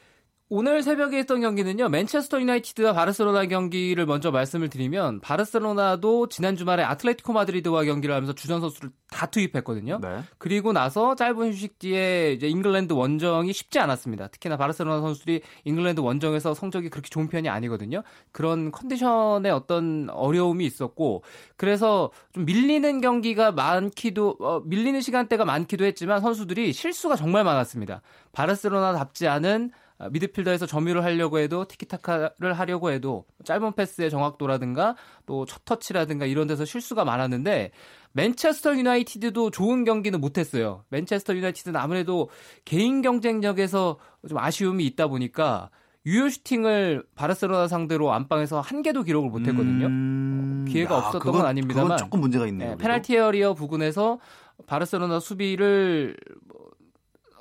오늘 0.49 0.85
새벽에 0.85 1.19
있던 1.21 1.41
경기는요, 1.41 1.89
맨체스터 1.89 2.41
유나이티드와 2.41 2.93
바르셀로나 2.93 3.47
경기를 3.47 4.07
먼저 4.07 4.31
말씀을 4.31 4.69
드리면, 4.69 5.19
바르셀로나도 5.19 6.29
지난 6.29 6.55
주말에 6.55 6.85
아틀레티코 6.85 7.33
마드리드와 7.33 7.83
경기를 7.83 8.15
하면서 8.15 8.33
주전 8.33 8.61
선수를 8.61 8.91
다 9.11 9.27
투입했거든요. 9.27 9.99
네. 10.01 10.21
그리고 10.39 10.73
나서 10.73 11.17
짧은 11.17 11.51
휴식 11.51 11.81
뒤에 11.81 12.33
이제 12.33 12.47
잉글랜드 12.47 12.93
원정이 12.93 13.53
쉽지 13.53 13.81
않았습니다. 13.81 14.29
특히나 14.29 14.57
바르셀로나 14.57 15.01
선수들이 15.01 15.41
잉글랜드 15.65 15.99
원정에서 15.99 16.55
성적이 16.55 16.91
그렇게 16.91 17.09
좋은 17.09 17.27
편이 17.27 17.49
아니거든요. 17.49 18.05
그런 18.31 18.71
컨디션에 18.71 19.51
어떤 19.51 20.09
어려움이 20.11 20.65
있었고, 20.65 21.25
그래서 21.57 22.13
좀 22.33 22.45
밀리는 22.45 23.01
경기가 23.01 23.51
많기도, 23.51 24.37
어, 24.39 24.61
밀리는 24.65 25.01
시간대가 25.01 25.45
많기도 25.45 25.85
했지만 25.85 26.21
선수들이 26.21 26.73
실수가 26.73 27.17
정말 27.17 27.43
많았습니다. 27.43 28.01
바르셀로나답지 28.31 29.27
않은 29.27 29.73
아, 29.73 29.86
미드필더에서 30.11 30.67
점유를 30.67 31.03
하려고 31.05 31.39
해도 31.39 31.65
티키타카를 31.67 32.53
하려고 32.53 32.91
해도 32.91 33.25
짧은 33.45 33.73
패스의 33.75 34.11
정확도라든가 34.11 34.95
또 35.27 35.45
첫 35.47 35.65
터치라든가 35.65 36.27
이런 36.27 36.47
데서 36.47 36.65
실수가 36.65 37.05
많았는데 37.05 37.71
맨체스터 38.13 38.77
유나이티드도 38.77 39.51
좋은 39.51 39.85
경기는 39.85 40.21
못했어요. 40.21 40.85
맨체스터 40.91 41.35
유나이티드는 41.37 41.79
아무래도 41.79 42.29
개인 42.65 43.03
경쟁력에서 43.03 43.99
좀 44.29 44.39
아쉬움이 44.39 44.85
있다 44.87 45.07
보니까 45.09 45.71
유효 46.07 46.29
슈팅을 46.29 47.05
바르셀로나 47.15 47.67
상대로 47.69 48.13
안방에서 48.13 48.61
한 48.61 48.83
개도 48.83 49.03
기록을 49.03 49.29
못했거든요. 49.29 49.87
음, 49.87 50.65
기회가 50.69 50.97
없었던 50.99 51.21
건 51.21 51.33
그건- 51.33 51.47
아닙니다만. 51.47 51.85
그건 51.89 51.97
조금 51.99 52.21
문제가 52.21 52.47
있네요. 52.47 52.71
네. 52.71 52.77
페널티 52.77 53.17
에어리어 53.17 53.55
부근에서 53.55 54.19
바르셀로나 54.67 55.21
수비를 55.21 56.17
뭐 56.49 56.66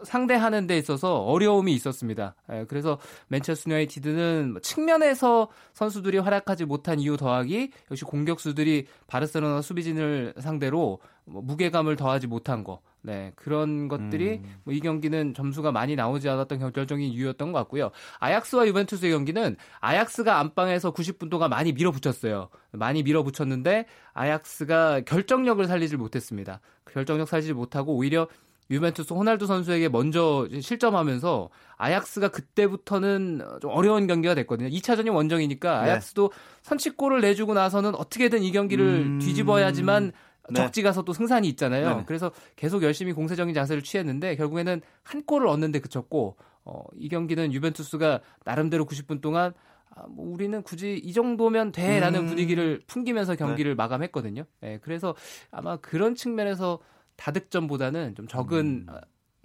상대하는 0.06 0.68
데 0.68 0.78
있어서 0.78 1.20
어려움이 1.24 1.74
있었습니다. 1.74 2.36
예, 2.52 2.66
그래서 2.68 2.98
맨체스터 3.28 3.72
유나이티드는 3.72 4.52
뭐 4.54 4.62
측면에서 4.62 5.50
선수들이 5.74 6.20
활약하지 6.20 6.66
못한 6.66 7.00
이유 7.00 7.18
더하기 7.18 7.72
역시 7.92 8.06
공격수들이 8.06 8.88
바르셀로나 9.08 9.62
수비진을 9.62 10.36
상대로 10.40 11.00
뭐 11.26 11.42
무게감을 11.42 11.96
더하지 11.96 12.28
못한 12.28 12.64
거. 12.64 12.80
네, 13.02 13.34
그런 13.36 13.88
것들이 13.88 14.42
음. 14.44 14.56
뭐 14.64 14.74
이 14.76 14.80
경기는 14.80 15.34
점수가 15.34 15.72
많이 15.72 15.96
나오지 15.96 16.28
않았던 16.28 16.60
결정적인 16.60 17.08
이유였던 17.08 17.52
것 17.52 17.60
같고요. 17.60 17.92
아약스와 18.20 18.68
유벤투스의 18.68 19.12
경기는 19.12 19.56
아약스가 19.80 20.40
안방에서 20.40 20.92
90분 20.92 21.30
동안 21.30 21.50
많이 21.50 21.72
밀어붙였어요. 21.72 22.50
많이 22.72 23.04
밀어붙였는데 23.04 23.86
아약스가 24.14 25.02
결정력을 25.02 25.66
살리질 25.66 25.98
못했습니다. 25.98 26.60
그 26.84 26.94
결정력 26.94 27.30
살리지 27.30 27.54
못하고 27.54 27.96
오히려 27.96 28.28
유벤투스 28.70 29.14
호날두 29.14 29.46
선수에게 29.46 29.90
먼저 29.90 30.48
실점하면서 30.60 31.50
아약스가 31.78 32.30
그때부터는 32.30 33.42
좀 33.62 33.72
어려운 33.72 34.08
경기가 34.08 34.34
됐거든요. 34.36 34.70
2차전이 34.70 35.14
원정이니까 35.14 35.84
네. 35.84 35.92
아약스도 35.92 36.32
선취골을 36.64 37.22
내주고 37.22 37.54
나서는 37.54 37.96
어떻게든 37.96 38.44
이 38.44 38.52
경기를 38.52 38.86
음. 38.86 39.20
뒤집어야지만 39.20 40.12
네. 40.50 40.56
적지 40.56 40.82
가서 40.84 41.04
또 41.04 41.14
승산이 41.14 41.48
있잖아요. 41.50 41.90
네네. 41.90 42.04
그래서 42.06 42.32
계속 42.56 42.84
열심히 42.84 43.14
공세적인 43.14 43.54
자세를 43.54 43.84
취했는데 43.84 44.36
결국에는 44.36 44.82
한 45.04 45.24
골을 45.26 45.48
얻는데 45.48 45.80
그쳤고 45.80 46.38
어, 46.64 46.84
이 46.96 47.10
경기는 47.10 47.54
유벤투스가 47.54 48.22
나름대로 48.44 48.86
90분 48.86 49.22
동안 49.22 49.54
아, 49.96 50.04
뭐 50.10 50.32
우리는 50.34 50.62
굳이 50.62 51.00
이 51.04 51.14
정도면 51.14 51.72
돼라는 51.72 52.22
음. 52.22 52.28
분위기를 52.28 52.82
풍기면서 52.88 53.36
경기를 53.36 53.76
마감했거든요. 53.76 54.44
예, 54.64 54.80
그래서 54.82 55.16
아마 55.52 55.78
그런 55.78 56.16
측면에서 56.16 56.80
다득점보다는 57.18 58.16
좀 58.16 58.28
적은 58.28 58.86
음. 58.88 58.94
어, 58.94 59.00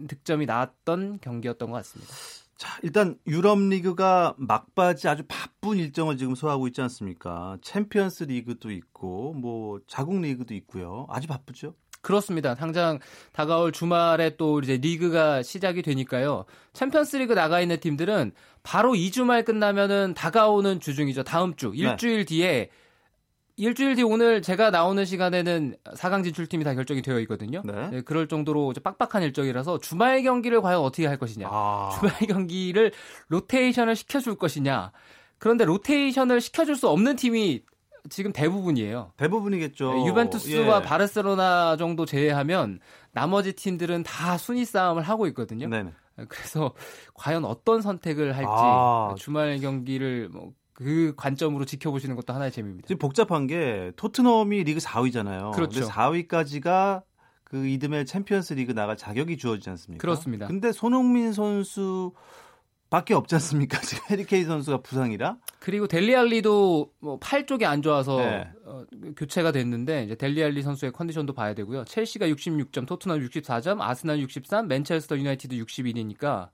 득점이 0.09 0.47
나왔던 0.47 1.21
경기였던 1.21 1.71
것 1.71 1.77
같습니다. 1.79 2.13
자, 2.57 2.79
일단 2.83 3.17
유럽 3.27 3.59
리그가 3.59 4.35
막바지 4.37 5.09
아주 5.09 5.23
바쁜 5.27 5.79
일정을 5.79 6.19
지금 6.19 6.35
소화하고 6.35 6.67
있지 6.69 6.83
않습니까? 6.83 7.57
챔피언스 7.63 8.25
리그도 8.25 8.71
있고 8.71 9.33
뭐 9.33 9.81
자국 9.87 10.21
리그도 10.21 10.55
있고요. 10.55 11.07
아주 11.09 11.27
바쁘죠. 11.27 11.75
그렇습니다. 12.03 12.55
당장 12.55 12.99
다가올 13.33 13.73
주말에 13.73 14.37
또 14.37 14.61
이제 14.61 14.77
리그가 14.77 15.43
시작이 15.43 15.83
되니까요. 15.83 16.45
챔피언스 16.73 17.17
리그 17.17 17.35
나가 17.35 17.61
있는 17.61 17.79
팀들은 17.81 18.33
바로 18.63 18.93
이 18.93 19.02
주말 19.02 19.45
끝나면은 19.45 20.15
다가오는 20.15 20.81
주중이죠. 20.81 21.23
다음 21.25 21.57
주. 21.57 21.73
일주일 21.75 22.25
뒤에 22.27 22.71
일주일 23.61 23.95
뒤 23.95 24.03
오늘 24.03 24.41
제가 24.41 24.71
나오는 24.71 25.05
시간에는 25.05 25.77
4강 25.85 26.25
진출팀이 26.25 26.65
다 26.65 26.73
결정이 26.73 27.03
되어 27.03 27.21
있거든요. 27.21 27.61
네. 27.63 27.91
네, 27.91 28.01
그럴 28.01 28.27
정도로 28.27 28.73
빡빡한 28.83 29.23
일정이라서 29.23 29.81
주말 29.81 30.23
경기를 30.23 30.63
과연 30.63 30.81
어떻게 30.81 31.07
할 31.07 31.19
것이냐. 31.19 31.47
아, 31.51 31.91
주말 32.01 32.15
경기를 32.27 32.91
로테이션을 33.29 33.97
시켜줄 33.97 34.37
것이냐. 34.37 34.93
그런데 35.39 35.67
로테이션을 35.67 36.41
시켜줄 36.41 36.75
수 36.75 36.89
없는 36.89 37.17
팀이 37.17 37.63
지금 38.09 38.33
대부분이에요. 38.33 39.13
대부분이겠죠. 39.19 39.93
네, 39.93 40.07
유벤투스와 40.07 40.79
예. 40.79 40.83
바르셀로나 40.83 41.77
정도 41.77 42.07
제외하면 42.07 42.81
나머지 43.13 43.53
팀들은 43.53 44.05
다 44.05 44.39
순위 44.39 44.65
싸움을 44.65 45.03
하고 45.03 45.27
있거든요. 45.27 45.69
네네. 45.69 45.93
그래서 46.29 46.73
과연 47.13 47.45
어떤 47.45 47.83
선택을 47.83 48.35
할지 48.37 48.49
아. 48.51 49.15
주말 49.19 49.59
경기를 49.61 50.31
뭐 50.31 50.53
그 50.83 51.13
관점으로 51.15 51.67
지켜보시는 51.67 52.17
것도 52.17 52.33
하나의 52.33 52.51
재미입니다. 52.51 52.87
지금 52.89 52.99
복잡한 52.99 53.47
게 53.47 53.93
토트넘이 53.97 54.65
리그 54.65 54.81
4위잖아요. 54.81 55.53
그렇죠. 55.53 55.83
4위까지가 55.83 57.03
그 57.45 57.67
이듬해 57.67 58.05
챔피언스 58.05 58.55
리그 58.55 58.73
나갈 58.73 58.97
자격이 58.97 59.37
주어지지 59.37 59.69
않습니까? 59.69 60.01
그렇습니다. 60.01 60.47
근데 60.47 60.73
손흥민 60.73 61.35
선수 61.35 62.13
밖에 62.89 63.13
없지 63.13 63.35
않습니까? 63.35 63.79
지금 63.85 64.05
해리 64.09 64.30
케인 64.30 64.47
선수가 64.47 64.79
부상이라. 64.79 65.37
그리고 65.59 65.87
델리 65.87 66.35
알리도 66.35 66.93
뭐 67.01 67.26
팔 67.26 67.45
쪽이 67.45 67.67
안 67.67 67.83
좋아서 67.83 68.17
네. 68.17 68.49
어, 68.65 68.85
교체가 69.17 69.53
됐는데 69.53 70.05
이제 70.05 70.15
델리알리 70.15 70.63
선수의 70.63 70.93
컨디션도 70.93 71.35
봐야 71.35 71.53
되고요. 71.53 71.85
첼시가 71.85 72.27
66점, 72.29 72.87
토트넘 72.87 73.21
64점, 73.21 73.83
아스날 73.83 74.19
63, 74.21 74.67
맨체스터 74.67 75.19
유나이티드 75.19 75.57
61이니까 75.57 76.49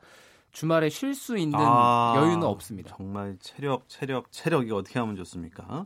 주말에 0.57 0.89
쉴 0.89 1.15
수 1.15 1.37
있는 1.37 1.59
아, 1.61 2.15
여유는 2.17 2.43
없습니다. 2.45 2.97
정말 2.97 3.37
체력, 3.41 3.87
체력, 3.91 4.33
체력이 4.33 4.73
어떻게 4.73 4.99
하면 4.99 5.15
좋습니까? 5.17 5.85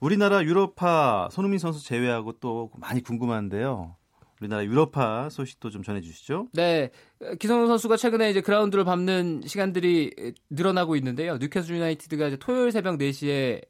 우리나라 0.00 0.42
유럽파 0.42 1.28
손흥민 1.30 1.58
선수 1.58 1.84
제외하고 1.84 2.32
또 2.40 2.70
많이 2.78 3.02
궁금한데요. 3.02 3.94
우리나라 4.40 4.64
유럽파 4.64 5.28
소식도 5.28 5.68
좀 5.68 5.82
전해주시죠. 5.82 6.48
네, 6.54 6.92
기성용 7.38 7.66
선수가 7.66 7.98
최근에 7.98 8.30
이제 8.30 8.40
그라운드를 8.40 8.84
밟는 8.84 9.42
시간들이 9.44 10.32
늘어나고 10.48 10.96
있는데요. 10.96 11.36
뉴캐슬 11.36 11.76
유나이티드가 11.76 12.28
이제 12.28 12.36
토요일 12.38 12.72
새벽 12.72 12.96
4시에 12.96 13.60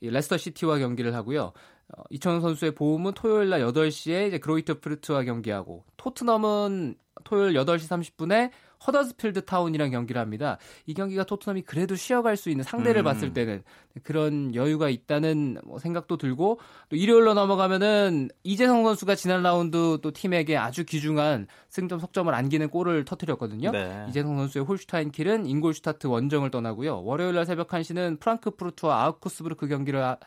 레스터 0.00 0.38
시티와 0.38 0.78
경기를 0.78 1.14
하고요. 1.14 1.52
어, 1.94 2.02
이청용 2.08 2.40
선수의 2.40 2.74
보훔은 2.74 3.12
토요일 3.12 3.50
날 3.50 3.60
8시에 3.60 4.28
이제 4.28 4.38
그로이터 4.38 4.80
퓌르트와 4.80 5.24
경기하고 5.24 5.84
토트넘은 5.98 6.96
토요일 7.24 7.54
8시 7.54 7.88
30분에 7.88 8.50
허더스필드 8.86 9.44
타운이랑 9.44 9.90
경기를 9.90 10.20
합니다. 10.20 10.58
이 10.86 10.94
경기가 10.94 11.24
토트넘이 11.24 11.62
그래도 11.62 11.96
쉬어갈 11.96 12.36
수 12.36 12.50
있는 12.50 12.64
상대를 12.64 13.02
음. 13.02 13.04
봤을 13.04 13.32
때는 13.32 13.62
그런 14.02 14.54
여유가 14.54 14.88
있다는 14.88 15.58
뭐 15.64 15.78
생각도 15.78 16.16
들고 16.16 16.60
또 16.88 16.96
일요일로 16.96 17.34
넘어가면은 17.34 18.28
이재성 18.44 18.84
선수가 18.84 19.14
지난 19.16 19.42
라운드 19.42 19.98
또 20.02 20.10
팀에게 20.12 20.56
아주 20.56 20.84
귀중한 20.84 21.46
승점 21.68 21.98
석점을 21.98 22.32
안기는 22.32 22.68
골을 22.70 23.04
터뜨렸거든요. 23.04 23.70
네. 23.72 24.06
이재성 24.08 24.36
선수의 24.36 24.64
홀슈타인 24.64 25.10
킬은 25.10 25.46
잉골슈타트 25.46 26.06
원정을 26.06 26.50
떠나고요. 26.50 27.02
월요일 27.02 27.34
날 27.34 27.46
새벽 27.46 27.68
1시는 27.68 28.20
프랑크푸르트와 28.20 29.04
아우크스부르크 29.04 29.66
경기를 29.66 30.02
아- 30.02 30.18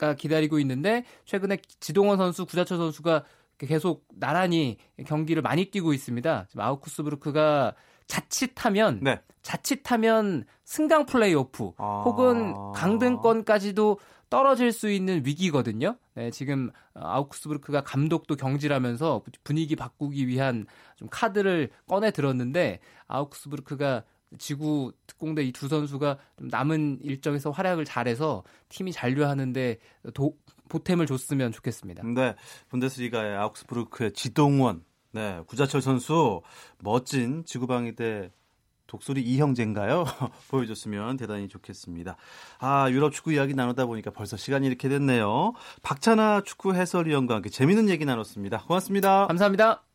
가 0.00 0.14
기다리고 0.14 0.58
있는데 0.60 1.04
최근에 1.26 1.58
지동원 1.78 2.16
선수, 2.16 2.46
구자철 2.46 2.78
선수가 2.78 3.22
계속 3.66 4.06
나란히 4.14 4.78
경기를 5.06 5.42
많이 5.42 5.66
뛰고 5.66 5.92
있습니다. 5.92 6.46
지금 6.48 6.62
아우크스부르크가 6.62 7.74
자칫하면 8.06 9.00
네. 9.02 9.20
자칫하면 9.42 10.44
승강 10.64 11.06
플레이오프 11.06 11.72
아. 11.78 12.02
혹은 12.04 12.54
강등권까지도 12.74 13.98
떨어질 14.28 14.70
수 14.72 14.90
있는 14.90 15.22
위기거든요. 15.24 15.96
네, 16.14 16.30
지금 16.30 16.70
아우크스부르크가 16.94 17.82
감독도 17.82 18.36
경질하면서 18.36 19.22
분위기 19.42 19.74
바꾸기 19.74 20.28
위한 20.28 20.66
좀 20.96 21.08
카드를 21.10 21.70
꺼내 21.88 22.10
들었는데 22.12 22.78
아우크스부르크가 23.08 24.04
지구 24.38 24.92
특공대 25.08 25.42
이 25.42 25.50
두 25.50 25.66
선수가 25.66 26.18
좀 26.38 26.48
남은 26.48 27.00
일정에서 27.02 27.50
활약을 27.50 27.84
잘해서 27.84 28.44
팀이 28.68 28.92
잔류하는데 28.92 29.78
도, 30.14 30.36
보탬을 30.70 31.04
줬으면 31.06 31.52
좋겠습니다. 31.52 32.02
네, 32.14 32.34
분데스리가의 32.70 33.36
아우크스부르크의 33.36 34.12
지동원, 34.12 34.84
네, 35.12 35.42
구자철 35.46 35.82
선수 35.82 36.40
멋진 36.78 37.44
지구방위대 37.44 38.30
독수리 38.86 39.22
이형제인가요? 39.22 40.04
보여줬으면 40.50 41.16
대단히 41.16 41.46
좋겠습니다. 41.46 42.16
아, 42.58 42.90
유럽 42.90 43.12
축구 43.12 43.32
이야기 43.32 43.54
나누다 43.54 43.86
보니까 43.86 44.10
벌써 44.10 44.36
시간이 44.36 44.66
이렇게 44.66 44.88
됐네요. 44.88 45.52
박찬아 45.82 46.42
축구 46.42 46.74
해설위원과 46.74 47.36
함께 47.36 47.50
재밌는 47.50 47.88
얘기 47.88 48.04
나눴습니다. 48.04 48.64
고맙습니다. 48.66 49.28
감사합니다. 49.28 49.89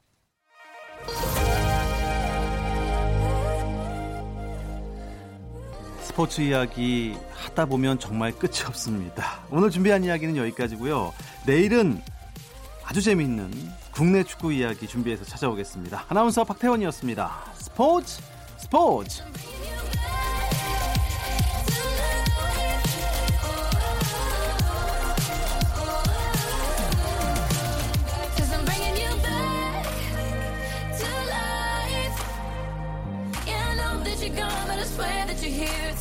스포츠 6.15 6.39
이야기 6.39 7.13
하다 7.33 7.65
보면 7.65 7.99
정말 7.99 8.31
끝이 8.31 8.61
없습니다. 8.65 9.41
오늘 9.51 9.69
준비한 9.69 10.01
이야기는 10.01 10.37
여기까지고요. 10.37 11.13
내일은 11.45 12.01
아주 12.85 13.01
재미있는 13.01 13.51
국내 13.91 14.23
축구 14.23 14.53
이야기 14.53 14.87
준비해서 14.87 15.25
찾아오겠습니다. 15.25 16.05
아나운서 16.07 16.45
박태원이었습니다. 16.45 17.51
스포츠 17.55 18.21
스포츠. 18.55 19.23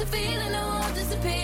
A 0.05 0.07
feeling 0.07 0.53
that 0.53 0.83
won't 0.83 0.95
disappear. 0.95 1.44